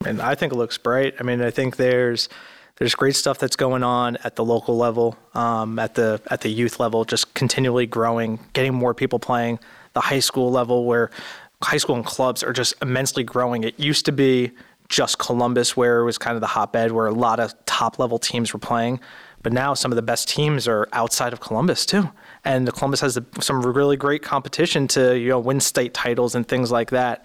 And 0.05 0.21
I 0.21 0.35
think 0.35 0.51
it 0.51 0.57
looks 0.57 0.77
bright. 0.77 1.15
I 1.19 1.23
mean, 1.23 1.41
I 1.41 1.51
think 1.51 1.77
there's 1.77 2.29
there's 2.77 2.93
great 2.93 3.15
stuff 3.15 3.39
that's 3.39 3.55
going 3.55 3.83
on 3.83 4.17
at 4.25 4.35
the 4.35 4.43
local 4.43 4.75
level, 4.77 5.17
um, 5.33 5.79
at 5.79 5.95
the 5.95 6.21
at 6.29 6.41
the 6.41 6.49
youth 6.49 6.79
level, 6.79 7.05
just 7.05 7.33
continually 7.33 7.85
growing, 7.85 8.39
getting 8.53 8.73
more 8.73 8.93
people 8.93 9.17
playing. 9.17 9.59
The 9.93 10.01
high 10.01 10.19
school 10.19 10.51
level, 10.51 10.85
where 10.85 11.09
high 11.63 11.77
school 11.77 11.95
and 11.95 12.05
clubs 12.05 12.43
are 12.43 12.51
just 12.51 12.75
immensely 12.81 13.23
growing. 13.23 13.63
It 13.63 13.79
used 13.79 14.05
to 14.05 14.11
be 14.11 14.51
just 14.89 15.17
Columbus, 15.17 15.77
where 15.77 16.01
it 16.01 16.05
was 16.05 16.17
kind 16.17 16.35
of 16.35 16.41
the 16.41 16.47
hotbed 16.47 16.91
where 16.91 17.07
a 17.07 17.13
lot 17.13 17.39
of 17.39 17.53
top 17.65 17.97
level 17.97 18.19
teams 18.19 18.53
were 18.53 18.59
playing. 18.59 18.99
But 19.45 19.53
now 19.53 19.75
some 19.75 19.91
of 19.91 19.95
the 19.95 20.01
best 20.01 20.27
teams 20.27 20.67
are 20.67 20.89
outside 20.91 21.31
of 21.31 21.39
Columbus 21.39 21.85
too, 21.85 22.09
and 22.45 22.67
Columbus 22.73 23.01
has 23.01 23.19
some 23.39 23.61
really 23.61 23.95
great 23.95 24.23
competition 24.23 24.87
to 24.87 25.15
you 25.15 25.29
know 25.29 25.37
win 25.37 25.59
state 25.59 25.93
titles 25.93 26.33
and 26.33 26.47
things 26.47 26.71
like 26.71 26.89
that. 26.89 27.23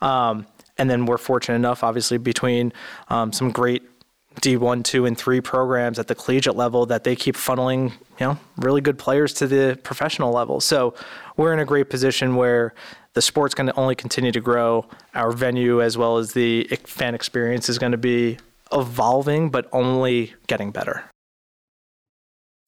Um, 0.00 0.46
and 0.78 0.88
then 0.88 1.06
we're 1.06 1.18
fortunate 1.18 1.56
enough, 1.56 1.82
obviously, 1.82 2.18
between 2.18 2.72
um, 3.08 3.32
some 3.32 3.50
great 3.50 3.82
D1, 4.42 4.84
2, 4.84 5.06
and 5.06 5.18
3 5.18 5.40
programs 5.40 5.98
at 5.98 6.06
the 6.06 6.14
collegiate 6.14 6.54
level 6.54 6.86
that 6.86 7.02
they 7.02 7.16
keep 7.16 7.34
funneling, 7.34 7.90
you 7.90 8.26
know, 8.28 8.38
really 8.58 8.80
good 8.80 8.96
players 8.96 9.34
to 9.34 9.48
the 9.48 9.76
professional 9.82 10.32
level. 10.32 10.60
So 10.60 10.94
we're 11.36 11.52
in 11.52 11.58
a 11.58 11.64
great 11.64 11.90
position 11.90 12.36
where 12.36 12.74
the 13.14 13.22
sport's 13.22 13.56
going 13.56 13.66
to 13.66 13.74
only 13.74 13.96
continue 13.96 14.30
to 14.30 14.40
grow. 14.40 14.86
Our 15.16 15.32
venue, 15.32 15.82
as 15.82 15.98
well 15.98 16.18
as 16.18 16.32
the 16.32 16.68
fan 16.84 17.16
experience, 17.16 17.68
is 17.68 17.80
going 17.80 17.90
to 17.90 17.98
be 17.98 18.38
evolving, 18.70 19.50
but 19.50 19.68
only 19.72 20.32
getting 20.46 20.70
better. 20.70 21.10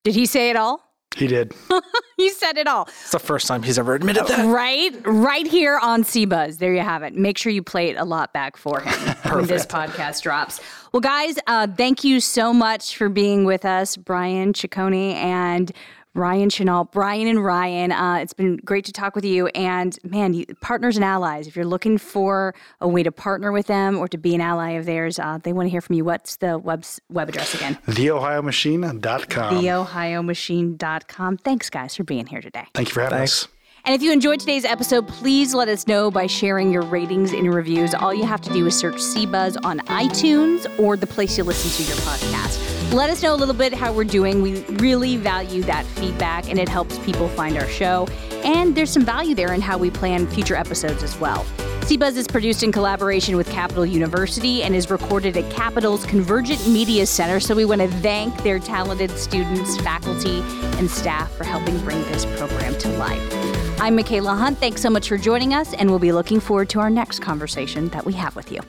Did 0.04 0.14
he 0.14 0.26
say 0.26 0.50
it 0.50 0.56
all? 0.56 0.88
He 1.16 1.26
did. 1.26 1.52
he 2.16 2.28
said 2.30 2.58
it 2.58 2.68
all. 2.68 2.82
It's 2.82 3.10
the 3.10 3.18
first 3.18 3.48
time 3.48 3.62
he's 3.62 3.78
ever 3.78 3.94
admitted 3.94 4.26
that. 4.26 4.46
Right? 4.46 4.94
Right 5.04 5.46
here 5.46 5.78
on 5.82 6.04
CBuzz. 6.04 6.58
There 6.58 6.72
you 6.72 6.80
have 6.80 7.02
it. 7.02 7.14
Make 7.14 7.38
sure 7.38 7.50
you 7.50 7.62
play 7.62 7.88
it 7.88 7.96
a 7.96 8.04
lot 8.04 8.32
back 8.32 8.56
for 8.56 8.80
him 8.80 8.92
when 9.34 9.46
this 9.46 9.66
podcast 9.66 10.22
drops. 10.22 10.60
Well, 10.92 11.00
guys, 11.00 11.38
uh, 11.46 11.66
thank 11.76 12.04
you 12.04 12.20
so 12.20 12.52
much 12.52 12.96
for 12.96 13.08
being 13.08 13.44
with 13.44 13.64
us, 13.64 13.96
Brian 13.96 14.52
Ciccone 14.52 15.14
and 15.14 15.72
Ryan 16.18 16.50
Chenault, 16.50 16.84
Brian 16.92 17.28
and 17.28 17.44
Ryan. 17.44 17.92
Uh, 17.92 18.16
it's 18.16 18.32
been 18.32 18.56
great 18.58 18.84
to 18.86 18.92
talk 18.92 19.14
with 19.14 19.24
you. 19.24 19.46
And 19.48 19.98
man, 20.02 20.34
you, 20.34 20.44
partners 20.60 20.96
and 20.96 21.04
allies, 21.04 21.46
if 21.46 21.56
you're 21.56 21.64
looking 21.64 21.96
for 21.96 22.54
a 22.80 22.88
way 22.88 23.02
to 23.02 23.12
partner 23.12 23.52
with 23.52 23.66
them 23.66 23.96
or 23.96 24.08
to 24.08 24.18
be 24.18 24.34
an 24.34 24.40
ally 24.40 24.72
of 24.72 24.84
theirs, 24.84 25.18
uh, 25.18 25.38
they 25.42 25.52
want 25.52 25.66
to 25.66 25.70
hear 25.70 25.80
from 25.80 25.96
you. 25.96 26.04
What's 26.04 26.36
the 26.36 26.58
web, 26.58 26.84
web 27.08 27.28
address 27.28 27.54
again? 27.54 27.78
TheOhioMachine.com. 27.86 29.54
TheOhioMachine.com. 29.54 31.36
Thanks, 31.38 31.70
guys, 31.70 31.96
for 31.96 32.04
being 32.04 32.26
here 32.26 32.40
today. 32.40 32.64
Thank 32.74 32.88
you 32.88 32.94
for 32.94 33.02
having 33.02 33.18
Thanks. 33.18 33.44
us. 33.44 33.48
And 33.84 33.94
if 33.94 34.02
you 34.02 34.12
enjoyed 34.12 34.40
today's 34.40 34.64
episode, 34.64 35.08
please 35.08 35.54
let 35.54 35.68
us 35.68 35.86
know 35.86 36.10
by 36.10 36.26
sharing 36.26 36.70
your 36.72 36.82
ratings 36.82 37.32
and 37.32 37.52
reviews. 37.54 37.94
All 37.94 38.12
you 38.12 38.24
have 38.24 38.40
to 38.42 38.52
do 38.52 38.66
is 38.66 38.76
search 38.76 38.96
CBuzz 38.96 39.56
on 39.64 39.78
iTunes 39.86 40.66
or 40.78 40.96
the 40.96 41.06
place 41.06 41.38
you 41.38 41.44
listen 41.44 41.70
to 41.70 41.90
your 41.90 41.98
podcast. 42.02 42.67
Let 42.92 43.10
us 43.10 43.22
know 43.22 43.34
a 43.34 43.36
little 43.36 43.54
bit 43.54 43.74
how 43.74 43.92
we're 43.92 44.04
doing. 44.04 44.40
We 44.40 44.62
really 44.62 45.18
value 45.18 45.62
that 45.64 45.84
feedback 45.84 46.48
and 46.48 46.58
it 46.58 46.70
helps 46.70 46.98
people 47.00 47.28
find 47.28 47.58
our 47.58 47.68
show. 47.68 48.08
And 48.44 48.74
there's 48.74 48.90
some 48.90 49.04
value 49.04 49.34
there 49.34 49.52
in 49.52 49.60
how 49.60 49.76
we 49.76 49.90
plan 49.90 50.26
future 50.26 50.56
episodes 50.56 51.02
as 51.02 51.18
well. 51.20 51.44
CBuzz 51.80 52.16
is 52.16 52.26
produced 52.26 52.62
in 52.62 52.72
collaboration 52.72 53.36
with 53.36 53.50
Capital 53.50 53.84
University 53.84 54.62
and 54.62 54.74
is 54.74 54.90
recorded 54.90 55.36
at 55.36 55.50
Capital's 55.52 56.06
Convergent 56.06 56.66
Media 56.66 57.04
Center. 57.04 57.40
So 57.40 57.54
we 57.54 57.66
want 57.66 57.82
to 57.82 57.88
thank 57.88 58.42
their 58.42 58.58
talented 58.58 59.10
students, 59.10 59.78
faculty, 59.82 60.40
and 60.78 60.90
staff 60.90 61.30
for 61.34 61.44
helping 61.44 61.78
bring 61.80 62.02
this 62.04 62.24
program 62.38 62.76
to 62.78 62.88
life. 62.96 63.80
I'm 63.80 63.96
Michaela 63.96 64.34
Hunt. 64.34 64.58
Thanks 64.58 64.80
so 64.80 64.88
much 64.88 65.08
for 65.08 65.18
joining 65.18 65.52
us, 65.52 65.74
and 65.74 65.90
we'll 65.90 65.98
be 65.98 66.12
looking 66.12 66.40
forward 66.40 66.70
to 66.70 66.80
our 66.80 66.90
next 66.90 67.20
conversation 67.20 67.88
that 67.90 68.06
we 68.06 68.14
have 68.14 68.34
with 68.34 68.50
you. 68.50 68.60